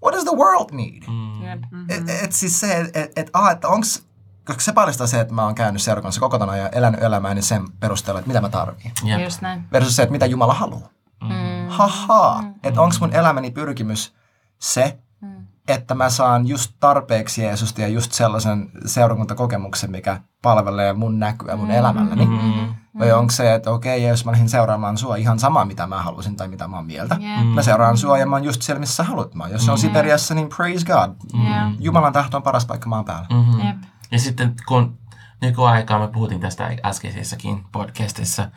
[0.03, 1.03] What does the world need?
[1.07, 1.35] Mm.
[1.45, 1.85] Mm-hmm.
[1.89, 4.05] Et, et siis se, että et, et, ah, et onks,
[4.45, 7.63] koska se paljastaa se, että mä oon käynyt seurakunnassa koko tämän ja elänyt elämääni sen
[7.79, 8.91] perusteella, että mitä mä tarviin.
[9.07, 9.21] Yep.
[9.21, 9.63] Just näin.
[9.71, 10.89] Versus se, että mitä Jumala haluaa.
[11.23, 11.67] Mm.
[11.69, 12.53] Haha, mm.
[12.63, 14.13] että onko mun elämäni pyrkimys
[14.59, 15.47] se, mm.
[15.67, 21.67] että mä saan just tarpeeksi Jeesusta ja just sellaisen seurakuntakokemuksen, mikä palvelee mun näkyä mun
[21.67, 21.73] mm.
[21.73, 22.25] elämälläni.
[22.25, 22.75] Mm.
[22.99, 26.01] Vai onko se, että okei, okay, jos mä lähdin seuraamaan sua ihan sama, mitä mä
[26.03, 27.17] halusin tai mitä mä oon mieltä.
[27.21, 27.43] Yeah.
[27.43, 27.47] Mm.
[27.47, 29.47] Mä seuraan sua ja mä oon just siellä, missä sä haluat mä.
[29.47, 29.81] Jos se on mm.
[29.81, 31.15] Siperiassa, niin praise God.
[31.43, 31.71] Yeah.
[31.79, 33.27] Jumalan tahto on paras paikka maan päällä.
[33.33, 33.67] Mm-hmm.
[33.67, 33.77] Yep.
[34.11, 34.97] Ja sitten kun
[35.41, 38.49] nykyaikaa me puhuttiin tästä äskeisessäkin podcastissa,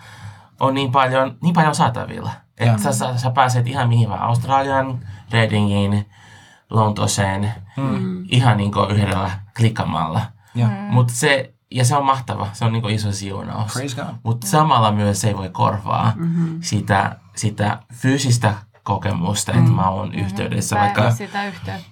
[0.60, 2.30] on niin paljon, niin paljon saatavilla.
[2.58, 4.22] Että sä, sä, sä pääset ihan mihin vaan.
[4.22, 6.10] Australian, Readingiin,
[6.70, 8.24] Lontooseen, mm.
[8.30, 10.20] ihan niin kuin yhdellä klikkamalla.
[10.54, 10.64] Mm.
[10.90, 13.72] Mut se, ja se on mahtava, se on niin kuin iso siunaus.
[14.22, 16.58] Mutta samalla myös se ei voi korvaa mm-hmm.
[16.60, 19.76] sitä, sitä fyysistä kokemusta, että mm.
[19.76, 20.24] mä oon mm-hmm.
[20.24, 20.76] yhteydessä.
[20.76, 21.12] Vaikka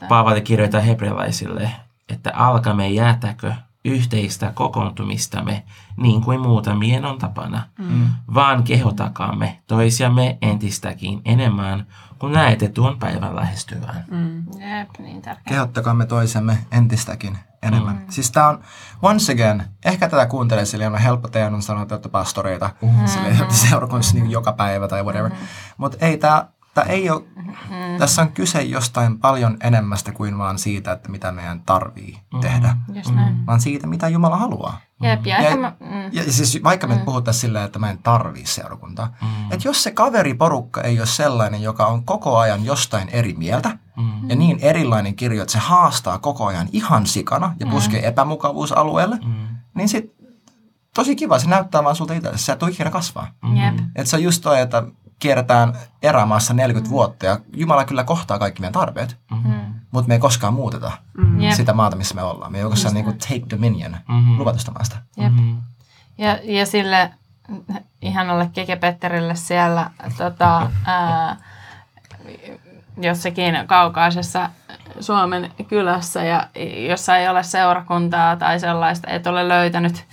[0.09, 1.71] Paavali kirjoittaa hebrealaisille,
[2.09, 3.53] että alkamme jäätäkö
[3.87, 5.63] yhteistä kokoontumistamme
[5.97, 8.09] niin kuin muutamien on tapana, mm.
[8.35, 11.87] vaan kehotakaamme toisiamme entistäkin enemmän,
[12.19, 14.05] kun näette tuon päivän lähestyvän.
[14.11, 14.37] Mm.
[14.39, 15.43] Jep, niin tärkeä.
[15.49, 17.97] Kehottakaamme toisemme entistäkin enemmän.
[17.97, 18.05] Mm.
[18.09, 18.61] Siis tämä on,
[19.03, 23.07] once again, ehkä tätä kuuntelee sille on helppo teidän on sanoa, että pastoreita, mm-hmm.
[23.07, 25.31] sille, seurakunnassa niin joka päivä tai whatever.
[25.31, 25.47] Mm-hmm.
[25.77, 27.99] Mutta ei tämä Tämä ei ole, mm-hmm.
[27.99, 32.41] Tässä on kyse jostain paljon enemmästä kuin vaan siitä, että mitä meidän tarvii mm-hmm.
[32.41, 32.77] tehdä.
[32.89, 33.47] Mm-hmm.
[33.47, 34.81] Vaan siitä, mitä Jumala haluaa.
[35.03, 36.13] Jep, ja, ja, mä, mm.
[36.13, 37.01] ja siis vaikka me mm.
[37.01, 39.17] puhutaan silleen, että mä en tarvii seurakuntaa.
[39.23, 39.53] Mm.
[39.53, 44.31] Että jos se kaveriporukka ei ole sellainen, joka on koko ajan jostain eri mieltä, mm.
[44.31, 48.09] ja niin erilainen kirjo, että se haastaa koko ajan ihan sikana ja puskee mm.
[48.09, 49.49] epämukavuusalueelle, mm.
[49.75, 50.15] niin sit
[50.95, 53.31] tosi kiva, se näyttää vaan sulta itse, sä et ikinä kasvaa.
[53.43, 53.79] Mm.
[53.95, 54.83] Että se on just toi, että
[55.19, 56.93] kierretään erämaassa 40 mm.
[56.93, 59.75] vuotta ja Jumala kyllä kohtaa kaikki meidän tarpeet, mm-hmm.
[59.91, 61.51] mutta me ei koskaan muuteta mm-hmm.
[61.51, 62.53] sitä maata, missä me ollaan.
[62.53, 64.39] Me ei koskaan niin kuin take dominion mm-hmm.
[64.39, 64.97] luvatusta maasta.
[65.17, 65.33] Jep.
[65.33, 65.63] Mm-hmm.
[66.19, 67.11] Ja, ja sille
[68.03, 71.37] ihanalle Keke Petterille siellä tota, ää,
[72.97, 74.51] jossakin kaukaisessa
[75.01, 76.49] Suomen kylässä ja
[76.89, 80.05] jossa ei ole seurakuntaa tai sellaista, et ole löytänyt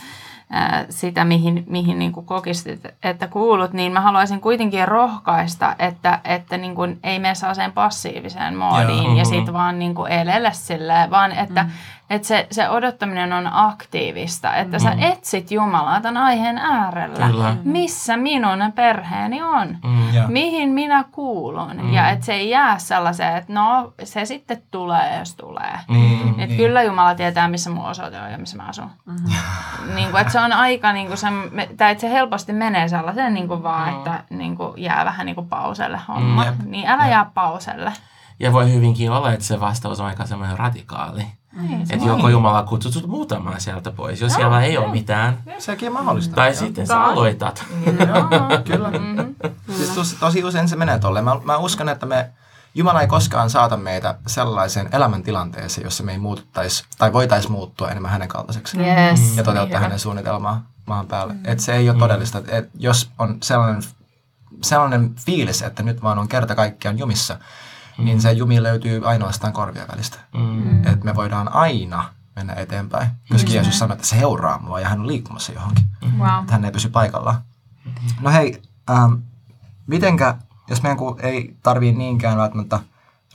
[0.89, 6.57] sitä, mihin, mihin niin kuin kokisit, että kuulut, niin mä haluaisin kuitenkin rohkaista, että, että
[6.57, 9.15] niin kuin ei mene sen passiiviseen moodiin Joo.
[9.15, 11.69] ja sitten vaan niin kuin elele silleen, vaan että, mm
[12.09, 14.83] että se, se odottaminen on aktiivista, että mm.
[14.83, 17.27] sä etsit Jumalaa tämän aiheen äärellä.
[17.27, 17.55] Kyllä.
[17.63, 19.77] Missä minun perheeni on?
[19.83, 20.13] Mm.
[20.13, 20.29] Yeah.
[20.29, 21.77] Mihin minä kuulun?
[21.81, 21.93] Mm.
[21.93, 25.79] Ja että se ei jää sellaiseen, että no se sitten tulee, jos tulee.
[25.87, 26.29] Mm.
[26.29, 26.57] Että niin.
[26.57, 28.89] kyllä Jumala tietää, missä mun osoite on ja missä mä asun.
[29.05, 29.15] Mm.
[29.95, 31.27] niin kuin, että se on aika, niin kuin se,
[31.77, 33.97] tai että se helposti menee sellaiseen niin kuin vaan, mm.
[33.97, 36.45] että niin kuin jää vähän niin kuin pauselle homma.
[36.45, 36.71] Mm.
[36.71, 37.93] Niin älä jää pauselle.
[38.39, 41.25] Ja voi hyvinkin olla, että se vastaus on aika semmoinen radikaali.
[41.55, 41.81] Mm.
[41.81, 45.43] Että joko Jumala kutsut muutamaan sieltä pois, jos no, siellä ei ole mitään.
[45.59, 46.35] Sekin on mahdollista.
[46.35, 47.65] Tai sitten sä aloitat.
[48.71, 48.91] kyllä.
[48.91, 49.35] Mm-hmm.
[49.75, 51.25] Siis tosi, tosi usein se menee tolleen.
[51.25, 52.29] Mä, mä uskon, että me,
[52.75, 58.11] Jumala ei koskaan saata meitä sellaiseen elämäntilanteeseen, jossa me ei muututtaisi tai voitaisiin muuttua enemmän
[58.11, 58.77] hänen kaltaiseksi.
[58.77, 59.37] Yes.
[59.37, 61.33] Ja toteuttaa hänen suunnitelmaa maan päälle.
[61.33, 61.39] Mm.
[61.45, 62.41] Et se ei ole todellista.
[62.47, 63.83] Et jos on sellainen,
[64.61, 67.37] sellainen fiilis, että nyt vaan on kerta kaikkiaan jumissa,
[67.97, 68.05] mm.
[68.05, 70.19] niin se jumi löytyy ainoastaan korvien välistä.
[70.33, 70.77] Mm.
[70.77, 73.09] Että me voidaan aina mennä eteenpäin.
[73.31, 73.53] Koska mm.
[73.53, 75.85] Jeesus sanoi, että se seuraa mua ja hän on liikkumassa johonkin.
[76.05, 76.19] Mm.
[76.19, 76.39] Wow.
[76.41, 77.37] Että hän ei pysy paikallaan.
[77.85, 78.09] Mm-hmm.
[78.21, 79.13] No hei, ähm,
[79.87, 80.37] mitenkä,
[80.67, 82.79] jos meidän ei tarvii niinkään välttämättä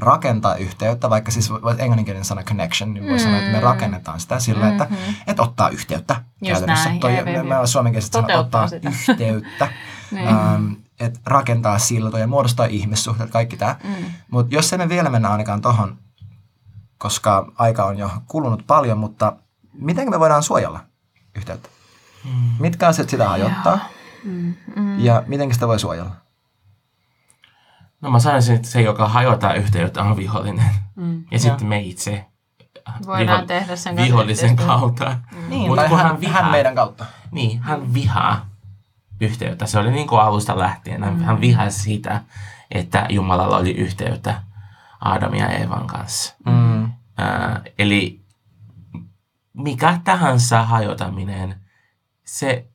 [0.00, 3.18] rakentaa yhteyttä, vaikka siis englanninkielinen sana connection, niin voi mm.
[3.18, 4.82] sanoa, että me rakennetaan sitä sillä, mm-hmm.
[4.82, 4.96] että,
[5.26, 6.88] että ottaa yhteyttä Just käytännössä.
[6.88, 8.88] Näin, Toi, me, me suomenkieliset sanat ottaa sitä.
[8.88, 9.68] yhteyttä.
[10.10, 10.28] niin.
[10.28, 13.76] ähm, että rakentaa siltoja, muodostaa ihmissuhteet, kaikki tämä.
[13.84, 13.94] Mm.
[14.30, 15.98] Mutta jos emme vielä mennä ainakaan tohon,
[16.98, 19.36] koska aika on jo kulunut paljon, mutta
[19.72, 20.80] miten me voidaan suojella
[21.34, 21.68] yhteyttä?
[22.58, 23.78] Mitkä asiat sitä hajottaa?
[24.24, 24.54] Mm.
[24.98, 26.10] Ja miten sitä voi suojella?
[28.00, 30.70] No mä sanoisin, että se, joka hajottaa yhteyttä, on vihollinen.
[30.96, 31.24] Mm.
[31.30, 32.24] Ja sitten me itse
[33.06, 35.18] Voidaan viho- tehdä sen vihollisen kautta.
[35.48, 37.06] Niin, Mut tai hän vihaa- hän meidän kautta.
[37.30, 38.47] Niin, hän vihaa
[39.20, 39.66] yhteyttä.
[39.66, 41.04] Se oli niin kuin alusta lähtien.
[41.04, 42.20] Hän, hän vihasi sitä,
[42.70, 44.42] että Jumalalla oli yhteyttä
[45.00, 46.34] Aadam ja Eevan kanssa.
[46.46, 46.92] Mm.
[47.18, 48.24] Ää, eli
[49.52, 51.60] mikä tahansa hajotaminen,
[52.24, 52.68] se,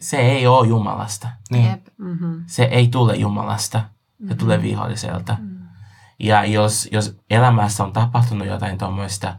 [0.00, 1.28] se ei ole Jumalasta.
[1.50, 1.70] Niin.
[1.70, 1.86] Jep.
[1.98, 2.44] Mm-hmm.
[2.46, 3.82] Se ei tule Jumalasta.
[4.28, 5.36] Se tulee viholliselta.
[6.18, 9.36] Ja jos, jos elämässä on tapahtunut jotain tuommoista,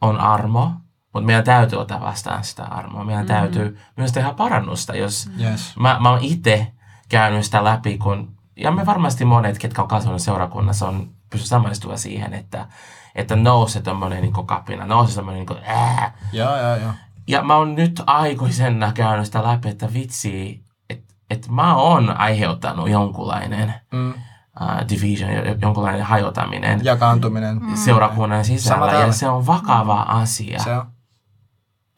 [0.00, 0.72] on armo,
[1.12, 3.04] mutta meidän täytyy ottaa vastaan sitä armoa.
[3.04, 5.76] Meidän täytyy myös tehdä parannusta, jos Yes.
[5.76, 6.72] mä, mä oon itse
[7.08, 11.96] käynyt sitä läpi, kun, ja me varmasti monet, ketkä on kasvanut seurakunnassa, on pysty samaistua
[11.96, 12.66] siihen, että,
[13.14, 16.12] että nousee tommonen niin kapina, nousee semmoinen niin ää.
[16.32, 16.92] Joo, joo, joo.
[17.28, 22.90] Ja mä oon nyt aikuisena käynyt sitä läpi, että vitsi, että et mä oon aiheuttanut
[22.90, 24.10] jonkunlainen Mm.
[24.10, 27.60] uh, division, jo- jonkunlainen hajotaminen Jakaantuminen.
[27.76, 28.92] seurakunnan Sama sisällä.
[28.92, 30.86] Ja se on vakava asia Se on.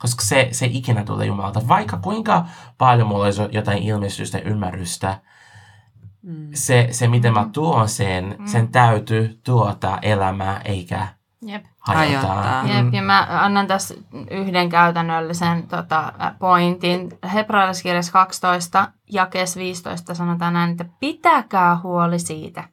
[0.03, 1.69] Koska se, se ei ikinä tule Jumalalta.
[1.69, 2.45] Vaikka kuinka
[2.79, 5.19] paljon mulla olisi jotain ilmestystä ja ymmärrystä,
[6.23, 6.49] Mm.
[6.55, 11.09] se, se miten mä tuon sen, sen täytyy tuota elämää eikä
[11.47, 11.65] Jep.
[11.79, 12.35] hajottaa.
[12.43, 12.77] Hajottaa.
[12.77, 13.95] Jep, ja mä annan tässä
[14.31, 17.19] yhden käytännöllisen tota, pointin.
[17.35, 22.65] Hebrealaiskirjassa 12, jakeessa 15 sanotaan näin, että pitäkää huoli siitä,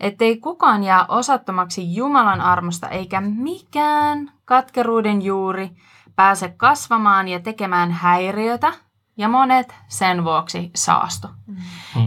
[0.00, 5.70] ettei kukaan jää osattomaksi Jumalan armosta, eikä mikään katkeruuden juuri
[6.18, 8.72] pääse kasvamaan ja tekemään häiriötä,
[9.16, 11.28] ja monet sen vuoksi saastu.
[11.46, 11.56] Mm.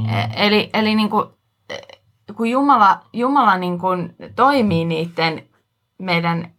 [0.10, 1.26] E- Eli, eli niin kuin,
[2.36, 5.44] kun Jumala, Jumala niin kuin toimii niiden
[6.00, 6.52] meidän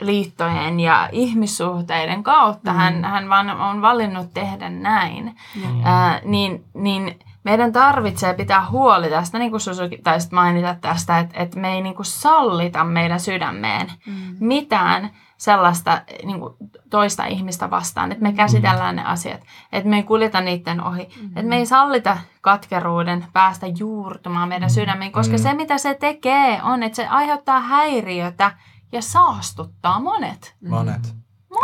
[0.00, 2.76] liittojen ja ihmissuhteiden kautta, mm.
[2.78, 5.80] hän, hän vaan on valinnut tehdä näin, Mm.
[5.84, 11.40] ää, niin, niin meidän tarvitsee pitää huoli tästä, niin kuin Susuki taisi mainita tästä, että,
[11.40, 14.36] että me ei niin kuin sallita meidän sydämeen Mm.
[14.40, 16.54] mitään sellaista niin kuin
[16.90, 19.40] toista ihmistä vastaan, että me käsitellään ne asiat,
[19.72, 25.12] että me ei kuljeta niiden ohi, että me ei sallita katkeruuden päästä juurtumaan meidän sydämiin,
[25.12, 25.42] koska Mm.
[25.42, 28.52] se mitä se tekee on, että se aiheuttaa häiriötä
[28.92, 30.56] ja saastuttaa monet.
[30.68, 31.06] Monet.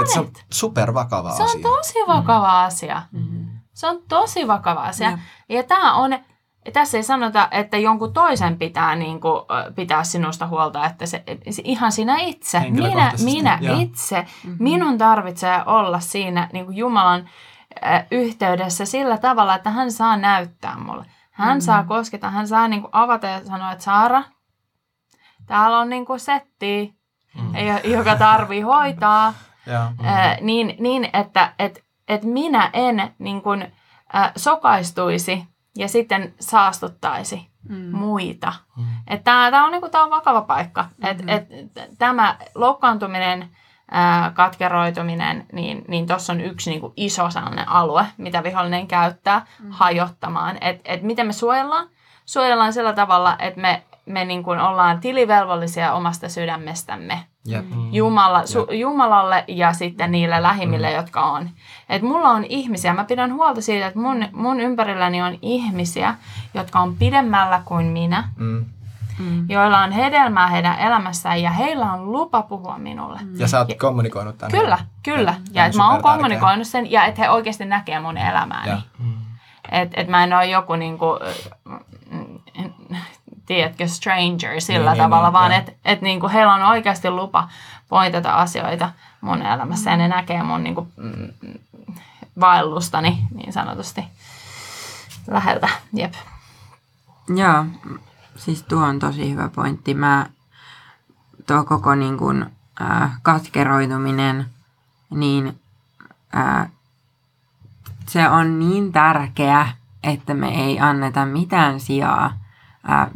[0.01, 0.45] Et se on Monet.
[0.53, 1.63] super vakava Se on asia.
[1.63, 3.03] tosi vakava asia.
[3.13, 3.47] Mm.
[3.73, 5.11] Se on tosi vakava asia.
[5.11, 5.21] Jep.
[5.49, 6.19] Ja tämä on,
[6.73, 9.43] tässä ei sanota, että jonkun toisen pitää niin kuin,
[9.75, 13.81] pitää sinusta huolta, että se, se ihan sinä itse, minä, minä joo.
[13.81, 14.27] itse,
[14.59, 17.29] minun tarvitsee olla siinä niin kuin Jumalan
[18.11, 21.07] yhteydessä sillä tavalla, että hän saa näyttää mulle.
[21.31, 24.23] Hän saa kosketa, hän saa niin kuin avata ja sanoa, että Saara,
[25.47, 27.03] täällä on niin kuin setti,
[27.35, 27.67] Mm.
[27.67, 29.35] jo- joka tarvii hoitaa.
[29.73, 29.83] Joo.
[30.03, 33.43] Ää, niin, niin, että et, et minä en niin
[34.13, 35.47] ää, sokaistuisi
[35.77, 37.97] ja sitten saastuttaisi Mm.
[37.97, 38.53] muita.
[38.77, 38.85] Mm.
[39.25, 40.85] Tämä on, niinku, tää on vakava paikka.
[41.03, 41.49] Et, et,
[41.99, 43.49] tämä loukkaantuminen,
[43.91, 50.59] ää, katkeroituminen, niin, niin tuossa on yksi niinku, iso sellainen alue, mitä vihollinen käyttää hajottamaan.
[50.61, 51.89] Et, et miten me suojellaan?
[52.25, 57.25] Suojellaan sillä tavalla, että me, me niin kuin ollaan tilivelvollisia omasta sydämestämme.
[57.45, 57.65] Jep.
[57.93, 60.97] Jumala, su, Jumalalle ja sitten niille lähimmille, mm.
[60.97, 61.51] jotka on.
[61.89, 66.15] Et mulla on ihmisiä, mä pidän huolta siitä, että mun, mun ympärilläni on ihmisiä,
[66.55, 68.65] jotka on pidemmällä kuin minä, Mm.
[69.19, 69.47] Mm.
[69.49, 73.19] joilla on hedelmää heidän elämässään ja heillä on lupa puhua minulle.
[73.23, 73.41] Mm.
[73.41, 74.59] Ja sä oot kommunikoinut tänne.
[74.59, 75.35] Kyllä, kyllä.
[75.53, 78.71] Ja on että mä oon kommunikoinut sen ja että he oikeasti näkee mun elämääni.
[78.71, 78.81] Ja.
[78.99, 79.13] Mm.
[79.73, 81.07] Että et mä en ole joku niinku,
[83.47, 87.49] tiedätkö, stranger sillä Niin, niin, tavalla, niin, vaan että et niinku heillä on oikeasti lupa
[87.89, 88.91] pointata asioita
[89.21, 91.59] mun elämässä ja ne näkee mun niinku, mm,
[92.41, 94.05] vaellustani niin sanotusti
[95.31, 95.69] läheltä.
[95.93, 96.15] Jep.
[97.29, 97.65] Joo,
[98.37, 99.95] siis tuo on tosi hyvä pointti.
[99.95, 100.27] Mä,
[101.47, 104.47] tuo koko niin kun, äh, katkeroituminen,
[105.11, 105.61] niin
[106.37, 106.71] äh,
[108.09, 109.69] se on niin tärkeä,
[110.03, 112.42] että me ei anneta mitään sijaa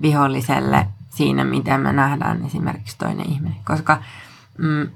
[0.03, 3.57] viholliselle siinä, miten me nähdään esimerkiksi toinen ihminen.
[3.65, 3.99] Koska,
[4.59, 4.89] mm,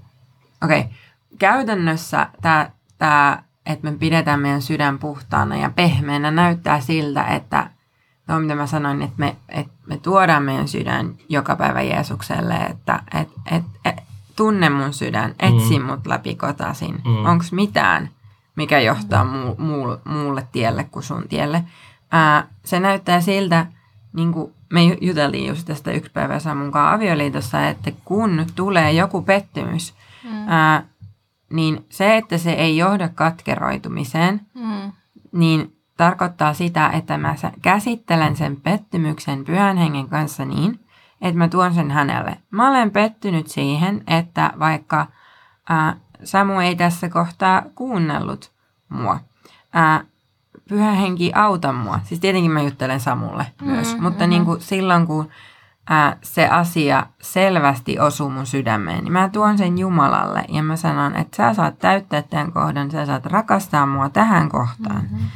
[0.65, 0.93] okei, okay,
[1.39, 7.71] käytännössä tämä, tää, että me pidetään meidän sydän puhtaana ja pehmeänä näyttää siltä, että
[8.31, 13.03] Tuo, mitä mä sanoin, että me, että me tuodaan meidän sydän joka päivä Jeesukselle, että
[13.15, 13.95] et, et, et,
[14.37, 15.85] tunne mun sydän, etsi mm.
[15.85, 17.03] mut läpi kotasin.
[17.05, 17.25] Mm.
[17.25, 18.11] Onko mitään,
[18.57, 21.65] mikä johtaa mu, muu, muulle tielle kuin sun tielle?
[22.11, 23.67] Ää, se näyttää siltä,
[24.13, 28.93] niin kuin me ju- juteltiin just tästä yksi päivä Samun kanssa avioliitossa, että kun tulee
[28.93, 29.95] joku pettymys,
[30.25, 30.49] mm.
[30.49, 30.83] ää,
[31.53, 34.93] niin se, että se ei johda katkeroitumiseen, Mm.
[35.33, 40.81] niin tarkoittaa sitä, että mä käsittelen sen pettymyksen pyhän hengen kanssa niin,
[41.21, 42.37] että mä tuon sen hänelle.
[42.51, 45.07] Mä olen pettynyt siihen, että vaikka
[45.69, 48.53] ää, Samu ei tässä kohtaa kuunnellut
[48.89, 49.21] mua.
[49.73, 50.05] Ää,
[50.71, 52.01] pyhä henki auta mua.
[52.05, 55.29] Siis tietenkin mä juttelen Samulle myös, Mm, mutta niin kuin silloin kun
[55.91, 61.17] ää, se asia selvästi osuu mun sydämeen, niin mä tuon sen Jumalalle ja mä sanon,
[61.17, 65.03] että sä saat täyttää tämän kohdan, sä saat rakastaa mua tähän kohtaan.
[65.03, 65.27] Mm-hmm.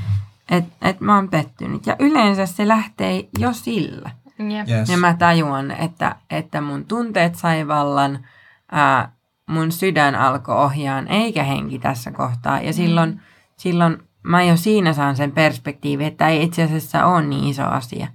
[0.51, 1.87] Että et mä oon pettynyt.
[1.87, 4.11] Ja yleensä se lähtee jo sillä.
[4.39, 4.69] Jep.
[4.69, 4.89] Yes.
[4.89, 8.27] Ja mä tajuan, että, että mun tunteet sai vallan,
[8.73, 9.13] ää,
[9.47, 12.61] mun sydän alkoi ohjaan, eikä henki tässä kohtaa.
[12.61, 13.21] Ja silloin,
[13.57, 18.09] silloin mä jo siinä saan sen perspektiivin, että ei itse asiassa ole niin iso asia.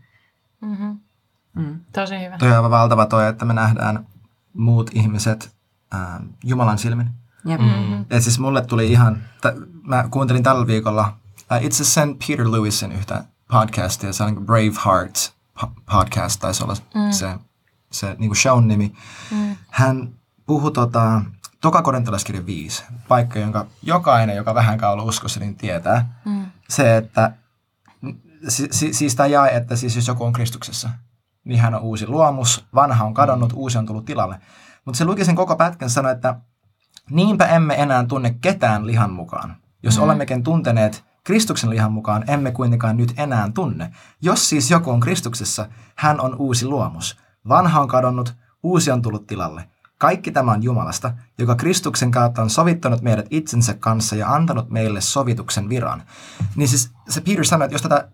[0.62, 1.00] Mm-hmm.
[1.56, 1.80] Mm.
[1.94, 2.38] Tosi hyvä.
[2.38, 4.08] Toi on aivan valtava toi, että me nähdään
[4.54, 5.56] muut ihmiset
[5.92, 7.10] ää, Jumalan silmin.
[7.46, 7.62] Jep.
[7.62, 8.06] Mm-hmm.
[8.10, 11.18] Et siis mulle tuli ihan, t- mä kuuntelin tällä viikolla
[11.52, 16.64] uh, itse sen Peter Lewisin yhtä podcastia, se on niin Brave Heart po- podcast, taisi
[16.64, 17.12] olla mm.
[17.12, 17.36] se,
[17.92, 18.94] se niin kuin shown nimi.
[19.32, 19.56] Mm.
[19.70, 20.14] Hän
[20.46, 21.22] puhui tota,
[21.62, 26.20] Toka korintalaiskirja 5, paikka, jonka jokainen, joka vähänkään ollut uskossa, niin tietää.
[26.26, 26.46] Mm.
[26.70, 27.32] Se, että
[28.48, 30.90] si, si, siis tämä jae, että siis jos joku on Kristuksessa,
[31.44, 34.40] niin hän on uusi luomus, vanha on kadonnut, uusi on tullut tilalle.
[34.86, 36.36] Mutta se luki sen koko pätkän sanoi, että
[37.10, 39.56] niinpä emme enää tunne ketään lihan mukaan.
[39.84, 40.04] Jos mm.
[40.04, 43.92] olemmekin tunteneet Kristuksen lihan mukaan, emme kuitenkaan nyt enää tunne.
[44.22, 47.18] Jos siis joku on Kristuksessa, hän on uusi luomus.
[47.48, 49.70] Vanha on kadonnut, uusi on tullut tilalle.
[50.00, 55.02] Kaikki tämä on Jumalasta, joka Kristuksen kautta on sovittanut meidät itsensä kanssa ja antanut meille
[55.02, 56.04] sovituksen viran.
[56.56, 58.10] Niin siis se Peter sanoi, että jos tätä,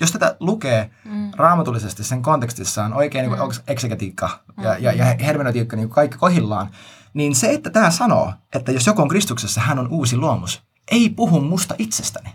[0.00, 1.30] jos tätä lukee mm.
[1.36, 6.70] raamatullisesti sen kontekstissaan, oikein niin kuin eksegetiikka ja, ja, ja hermeneutiikka niin kaikki kohillaan,
[7.14, 11.08] niin se, että tämä sanoo, että jos joku on Kristuksessa, hän on uusi luomus, ei
[11.08, 12.30] puhu musta itsestäni.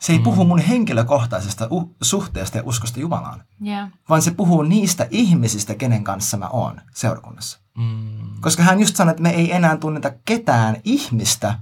[0.00, 0.24] Se ei mm.
[0.24, 3.88] puhu mun henkilökohtaisesta u- suhteesta ja uskosta Jumalaan, Yeah.
[4.08, 7.59] vaan se puhuu niistä ihmisistä, kenen kanssa mä oon seurakunnassa.
[7.76, 8.40] Mm.
[8.40, 11.58] Koska hän just sanoi, että me ei enää tunneta ketään ihmistä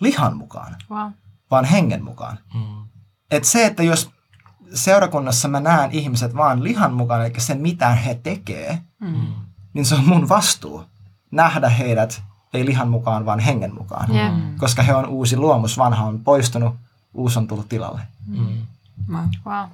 [0.00, 1.10] lihan mukaan, Wow.
[1.50, 2.38] vaan hengen mukaan.
[2.54, 2.84] Mm.
[3.30, 4.10] Et se, että jos
[4.74, 9.26] seurakunnassa mä näen ihmiset vaan lihan mukaan, eli sen mitä he tekee, Mm.
[9.72, 10.84] niin se on mun vastuu
[11.30, 12.22] nähdä heidät
[12.54, 14.10] ei lihan mukaan, vaan hengen mukaan.
[14.14, 14.32] Yeah.
[14.58, 16.74] Koska he on uusi luomus, vanha on poistunut,
[17.14, 18.00] uusi on tullut tilalle.
[18.26, 18.46] Mm.
[19.46, 19.68] Wow.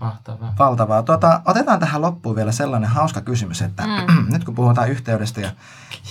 [0.00, 0.54] Mahtavaa.
[0.58, 1.02] Valtavaa.
[1.02, 4.26] Tuota, otetaan tähän loppuun vielä sellainen hauska kysymys, että mm.
[4.32, 5.50] nyt kun puhutaan yhteydestä ja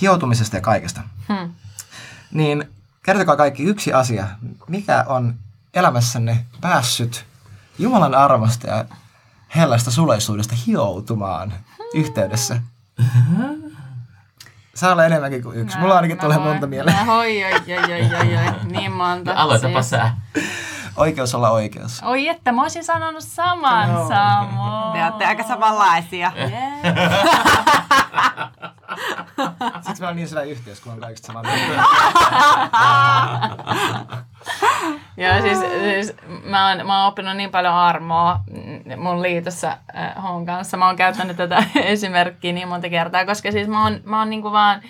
[0.02, 1.54] hioutumisesta ja kaikesta, Hmm.
[2.32, 2.70] niin
[3.04, 4.28] kertokaa kaikki yksi asia.
[4.68, 5.36] Mikä on
[5.74, 7.26] elämässänne päässyt
[7.80, 8.86] Jumalan armosta ja
[9.56, 11.54] hellästä suleisuudesta hioutumaan
[11.94, 12.62] yhteydessä?
[14.76, 15.78] Saa olla enemmänkin kuin yksi.
[15.78, 17.06] Mulla ainakin Mä tulee voin- monta mieleen.
[17.06, 19.34] Mä, oi, oi, oi, oi, oi, oi, niin monta.
[19.42, 20.12] Aloitapa Siis- sä.
[20.98, 22.04] Oikeus olla oikeus.
[22.04, 24.08] Oi, että mä olisin sanonut saman, Joo.
[24.08, 24.94] Samu.
[24.94, 26.32] Te olette aika samanlaisia.
[26.38, 26.98] Yeah.
[29.88, 31.84] Siksi mä oon niin syvä yhteys, kun on kaikista samaa mieltä.
[35.18, 38.40] Joo, siis, siis mä, oon, mä oon oppinut niin paljon armoa
[38.98, 40.78] mun liitossa äh, Hon kanssa.
[40.78, 44.52] Mä oon käyttänyt tätä esimerkkiä niin monta kertaa, koska siis mä oon, mä oon niinku
[44.52, 44.82] vaan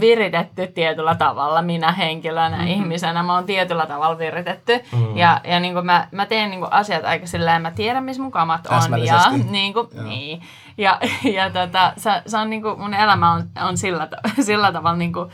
[0.00, 2.70] viritetty tietyllä tavalla minä henkilönä, mm-hmm.
[2.70, 3.22] ihmisenä.
[3.22, 4.80] Mä oon tietyllä tavalla viritetty.
[4.92, 5.16] Mm.
[5.16, 8.66] Ja, ja niinku mä, mä teen niinku asiat aika silleen, mä tiedän, missä mun kamat
[8.66, 8.72] on.
[8.74, 9.50] Ja, Täsmällisesti.
[9.50, 10.42] niinku, niin.
[10.78, 10.98] Ja,
[11.36, 14.08] ja tota, se, se on niinku, mun elämä on, on sillä,
[14.40, 15.30] sillä tavalla niinku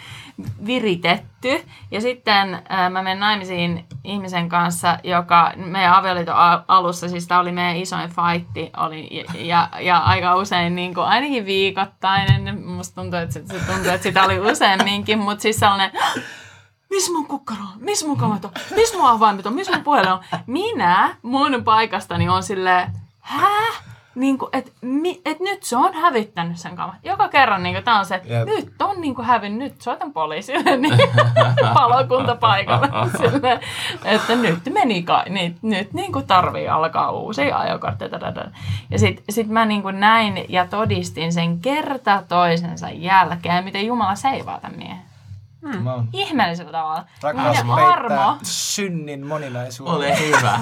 [0.66, 1.64] viritetty.
[1.90, 6.34] Ja sitten ää, mä menen naimisiin ihmisen kanssa, joka meidän avioliiton
[6.68, 11.07] alussa, siis tämä oli meidän isoin fightti, oli, ja, ja, ja aika usein niin kuin,
[11.07, 15.90] ainakin viikoittainen, musta tuntuu, että se, tuntuu, että sitä oli useamminkin, mutta siis sellainen,
[16.90, 17.68] missä mun kukkaro on?
[17.80, 18.50] Missä mun kamat on?
[18.74, 19.54] Missä mun avaimet on?
[19.54, 20.20] Missä mun puhelin on?
[20.46, 23.95] Minä mun paikastani on silleen, hää?
[24.16, 26.94] Niin kuin, et, mi, et nyt se on hävittänyt sen kamat.
[27.04, 28.46] Joka kerran niin tämä on se, että Jep.
[28.46, 30.98] nyt on niin kuin hävinnyt, nyt soitan poliisille, niin
[31.74, 32.88] palokunta paikalle.
[33.18, 33.60] Sille,
[34.04, 38.08] että nyt meni kai, niin, nyt niin kuin tarvii alkaa uusi ajokortti.
[38.08, 38.44] Tadada.
[38.90, 44.14] Ja sitten sit mä niin kuin näin ja todistin sen kerta toisensa jälkeen, miten Jumala
[44.14, 45.15] seivaa tämän miehen.
[45.82, 47.04] Mä oon Ihmeellisellä tavalla.
[47.22, 48.36] Rakkaus peittää armo.
[48.42, 49.94] synnin moninaisuuden.
[49.94, 50.58] Ole hyvä.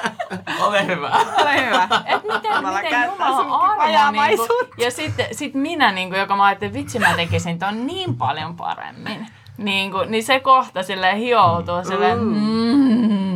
[0.66, 1.10] Ole hyvä.
[1.42, 1.88] Ole hyvä.
[2.06, 4.10] Et miten, Jumala miten Jumala armo.
[4.10, 4.46] Niinku,
[4.78, 8.56] ja sitten sit minä, niinku, joka mä ajattelin, että vitsi mä tekisin ton niin paljon
[8.56, 9.26] paremmin.
[9.56, 13.35] Niinku, niin se kohta silleen hioutuu silleen, mm,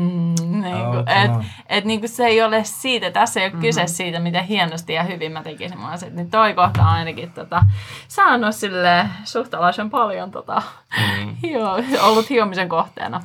[0.60, 3.62] niin kuin, Oh, et, et, niin kuin se ei ole siitä, tässä ei ole mm-hmm.
[3.62, 6.12] kyse siitä, miten hienosti ja hyvin mä tekisin mun asiat.
[6.12, 7.64] Niin toi kohta on ainakin tota,
[8.08, 10.62] saanut sille suhtalaisen paljon tota,
[10.98, 11.36] Mm.
[11.42, 11.68] hio,
[12.02, 13.20] ollut hiomisen kohteena.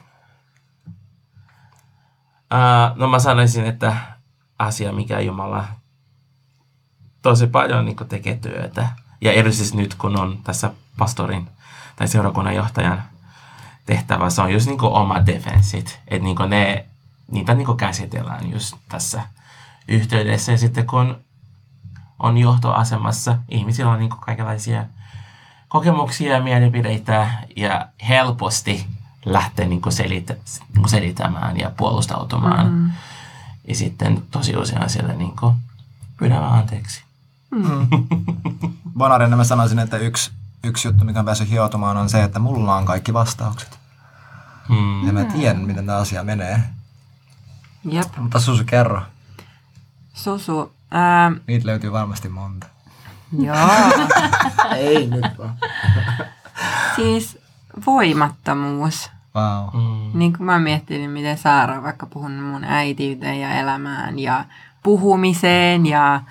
[2.53, 3.95] Uh, no mä sanoisin, että
[4.59, 5.65] asia, mikä Jumala
[7.21, 8.87] tosi paljon niin tekee työtä.
[9.21, 11.49] Ja erityisesti nyt, kun on tässä pastorin
[11.95, 13.03] tai seurakunnan johtajan
[13.85, 15.99] tehtävä, se on just niin oma defenssit.
[16.07, 16.85] Että niin ne,
[17.31, 19.21] niitä niin käsitellään just tässä
[19.87, 20.51] yhteydessä.
[20.51, 21.17] Ja sitten kun
[22.19, 24.85] on johtoasemassa, ihmisillä on niin kaikenlaisia
[25.67, 28.87] kokemuksia ja mielipideitä ja helposti
[29.25, 30.35] lähtee niin selitä,
[30.75, 32.71] niin selittämään ja puolustautumaan.
[32.71, 32.91] Mm.
[33.67, 35.33] Ja sitten tosi usein siellä niin
[36.17, 37.03] pyydän anteeksi.
[38.97, 40.31] Bonarina mä sanoisin, että yksi,
[40.63, 43.79] yksi juttu, mikä on päässyt hioutumaan, on se, että mulla on kaikki vastaukset.
[44.69, 45.07] Mm.
[45.07, 46.63] Ja mä tiedän, miten tämä asia menee.
[47.85, 48.17] Jep.
[48.17, 49.01] Mutta Susu, kerro.
[50.13, 52.67] Susu, ää, Niitä löytyy varmasti monta.
[53.39, 53.55] joo.
[54.77, 55.57] Ei nyt vaan.
[56.95, 57.37] siis
[57.85, 59.11] voimattomuus.
[59.35, 59.81] Wow.
[59.83, 60.19] Mm.
[60.19, 64.45] Niin kuin mä oon miettinyt, miten Saara on vaikka puhunut mun äitiyteen ja elämään ja
[64.83, 66.21] puhumiseen ja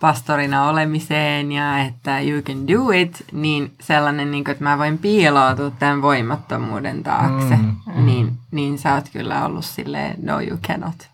[0.00, 4.98] pastorina olemiseen ja että you can do it, niin sellainen, niin kuin, että mä voin
[4.98, 10.58] piiloutua tämän voimattomuuden taakse, Mm, mm, niin, niin sä oot kyllä ollut silleen, no you
[10.58, 11.08] cannot.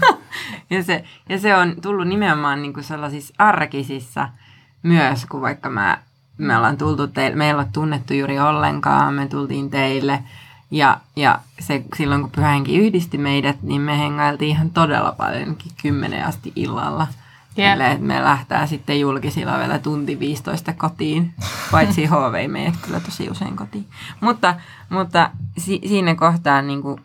[0.70, 4.28] ja, se, ja se on tullut nimenomaan niin kuin sellaisissa arkisissa
[4.82, 5.98] myös, kun vaikka mä,
[6.38, 10.22] me ollaan tultu teille, me ei olla tunnettu juuri ollenkaan, me tultiin teille
[10.70, 16.26] ja, ja se, silloin kun pyhänkin yhdisti meidät, niin me hengailtiin ihan todella paljonkin kymmenen
[16.26, 17.06] asti illalla.
[17.56, 17.72] Jep.
[17.72, 21.34] Silleen, että me lähtää sitten julkisilla vielä tunti 15 kotiin,
[21.70, 23.86] paitsi HV ei kyllä tosi usein kotiin.
[24.20, 24.54] Mutta,
[24.88, 27.00] mutta si- siinä kohtaa, niin kuin,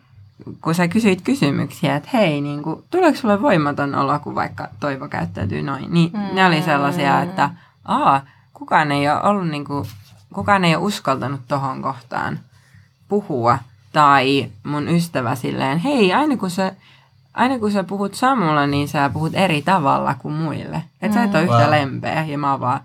[0.60, 5.08] kun sä kysyit kysymyksiä, että hei, niin kuin, tuleeko sulle voimaton olo, kun vaikka Toivo
[5.08, 6.34] käyttäytyy noin, niin mm.
[6.34, 7.50] ne oli sellaisia, että
[7.84, 8.20] aa,
[8.54, 9.84] kukaan ei ole ollut, niin kuin,
[10.34, 12.38] kukaan ei ole uskaltanut tohon kohtaan
[13.08, 13.58] puhua.
[13.92, 16.72] Tai mun ystävä silleen, hei, aina kun sä,
[17.34, 20.82] aina kun sä puhut Samulla, niin sä puhut eri tavalla kuin muille.
[21.02, 21.70] Että sä et ole yhtä Wow.
[21.70, 22.24] lempeä.
[22.24, 22.80] Ja mä oon vaan,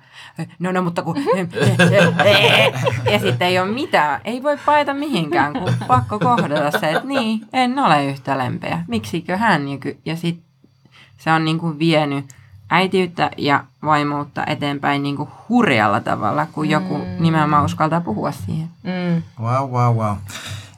[0.60, 1.16] no no, mutta kun...
[3.12, 4.22] ja sitten ei ole mitään.
[4.24, 8.84] Ei voi paeta mihinkään, kun pakko kohdata se, että niin, en ole yhtä lempeä.
[8.88, 9.68] Miksikö hän?
[9.68, 10.40] Ja, ky- ja sit
[11.18, 12.26] se on niinku vienyt
[12.70, 18.68] äitiyttä ja vaimoutta eteenpäin niinku hurjalla tavalla, kun joku nimenomaan uskaltaa puhua siihen.
[18.84, 19.24] Mm.
[19.46, 20.16] Wow, wow, wow.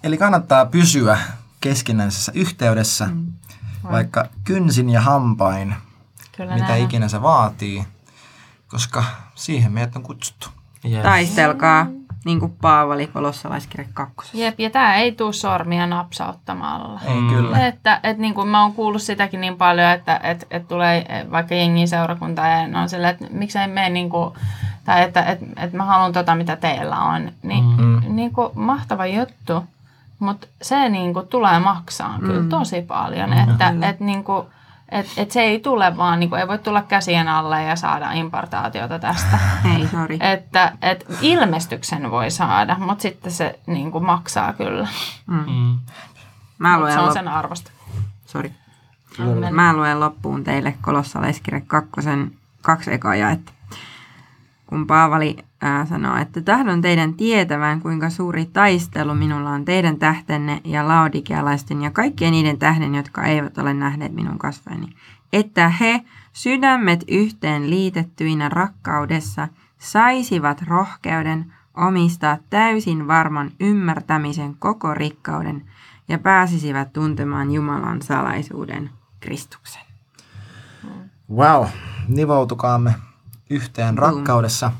[0.03, 1.18] Eli kannattaa pysyä
[1.61, 3.26] keskinäisessä yhteydessä, mm.
[3.91, 5.75] Vaikka kynsin ja hampain,
[6.38, 7.85] Kyllä mitä näin ikinä se vaatii,
[8.67, 9.03] koska
[9.35, 10.47] siihen meidät on kutsuttu.
[10.91, 11.03] Yes.
[11.03, 11.88] Taistelkaa,
[12.25, 14.38] niin kuin Paavali kolossalaiskirja kakkosessa.
[14.38, 16.99] Jep, ja tämä ei tule sormia napsauttamalla.
[17.07, 17.29] Ei mm.
[17.29, 17.67] kyllä.
[17.67, 21.55] Että, että niin kuin mä oon kuullut sitäkin niin paljon, että että että tulee vaikka
[21.55, 24.33] jengiin seurakuntaan ja on silleen, että miksei mene niin kuin,
[24.85, 27.31] tai että että että mä haluan tota, mitä teillä on.
[27.43, 28.15] Niin, Mm.
[28.15, 29.63] niin kuin, mahtava juttu,
[30.20, 33.34] mutta se niin kuin, tulee maksaa kyllä tosi paljon.
[33.34, 34.47] Että että niin kuin,
[34.89, 38.11] et, et se ei tule vaan, niin kuin, ei voi tulla käsien alle ja saada
[38.11, 39.39] importaatiota tästä.
[39.78, 40.18] Ei, sori.
[40.20, 44.88] että et ilmestyksen voi saada, mutta sitten se niin kuin, maksaa kyllä.
[45.28, 45.80] Mm.
[46.59, 47.72] Mä Mut luen, se on sen arvosta.
[48.26, 48.51] Sorry.
[49.20, 49.55] Amen.
[49.55, 53.51] Mä luen loppuun teille kolossalaiskirja kakkosen kaksi ekaa jaetta.
[54.68, 60.61] Kun Paavali ää, sanoo, että tahdon teidän tietävän, kuinka suuri taistelu minulla on teidän tähtenne
[60.63, 64.87] ja laodikealaisten ja kaikkien niiden tähden, jotka eivät ole nähneet minun kasvojani.
[65.33, 66.01] Että he,
[66.33, 69.47] sydämet yhteen liitettyinä rakkaudessa,
[69.77, 75.65] saisivat rohkeuden omistaa täysin varman ymmärtämisen koko rikkauden
[76.07, 78.89] ja pääsisivät tuntemaan Jumalan salaisuuden
[79.19, 79.81] Kristuksen.
[81.35, 81.65] Wow,
[82.07, 82.93] nivoutukaamme
[83.49, 84.71] yhteen rakkaudessa.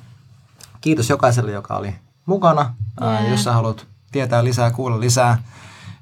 [0.88, 2.74] Kiitos jokaiselle, joka oli mukana.
[3.02, 3.30] Yeah.
[3.30, 5.38] Jos sä haluat tietää lisää, kuulla lisää,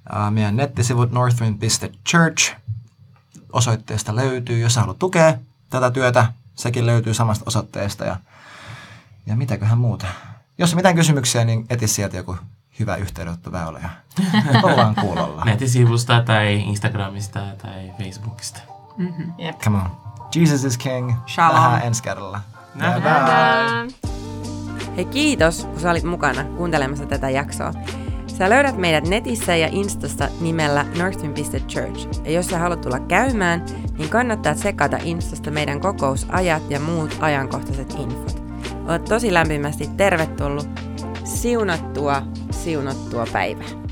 [0.10, 2.56] ää, meidän nettisivut northwind.church
[3.54, 4.60] osoitteesta löytyy.
[4.60, 5.34] Jos sä haluat tukea
[5.70, 8.06] tätä työtä, sekin löytyy samasta osoitteesta.
[8.06, 8.18] Ja,
[9.26, 10.06] ja mitäköhän muuta.
[10.58, 12.38] Jos on mitään kysymyksiä, niin eti sieltä joku
[12.80, 13.90] hyvä yhteydenottoväylä ja
[14.70, 15.46] ollaan kuulolla.
[15.46, 18.60] Nettisivusta tai Instagramista tai Facebookista.
[19.38, 19.60] Jep.
[19.60, 19.92] Come on.
[20.36, 21.14] Jesus is king.
[21.28, 21.62] Shalom.
[21.62, 22.42] Nähdään ensi kerralla.
[22.76, 23.02] Nähdään.
[23.02, 23.20] Bye bye.
[23.20, 24.25] Nähdään.
[24.98, 27.74] Hei kiitos, kun sä olit mukana kuuntelemassa tätä jaksoa.
[28.28, 32.26] Sä löydät meidät netissä ja Instasta nimellä northwind.church.
[32.26, 33.66] Ja jos sä haluat tulla käymään,
[33.98, 38.44] niin kannattaa tsekata Instasta meidän kokousajat ja muut ajankohtaiset infot.
[38.90, 40.70] Oot tosi lämpimästi tervetullut.
[41.24, 42.22] Siunattua,
[42.52, 43.85] siunattua päivää.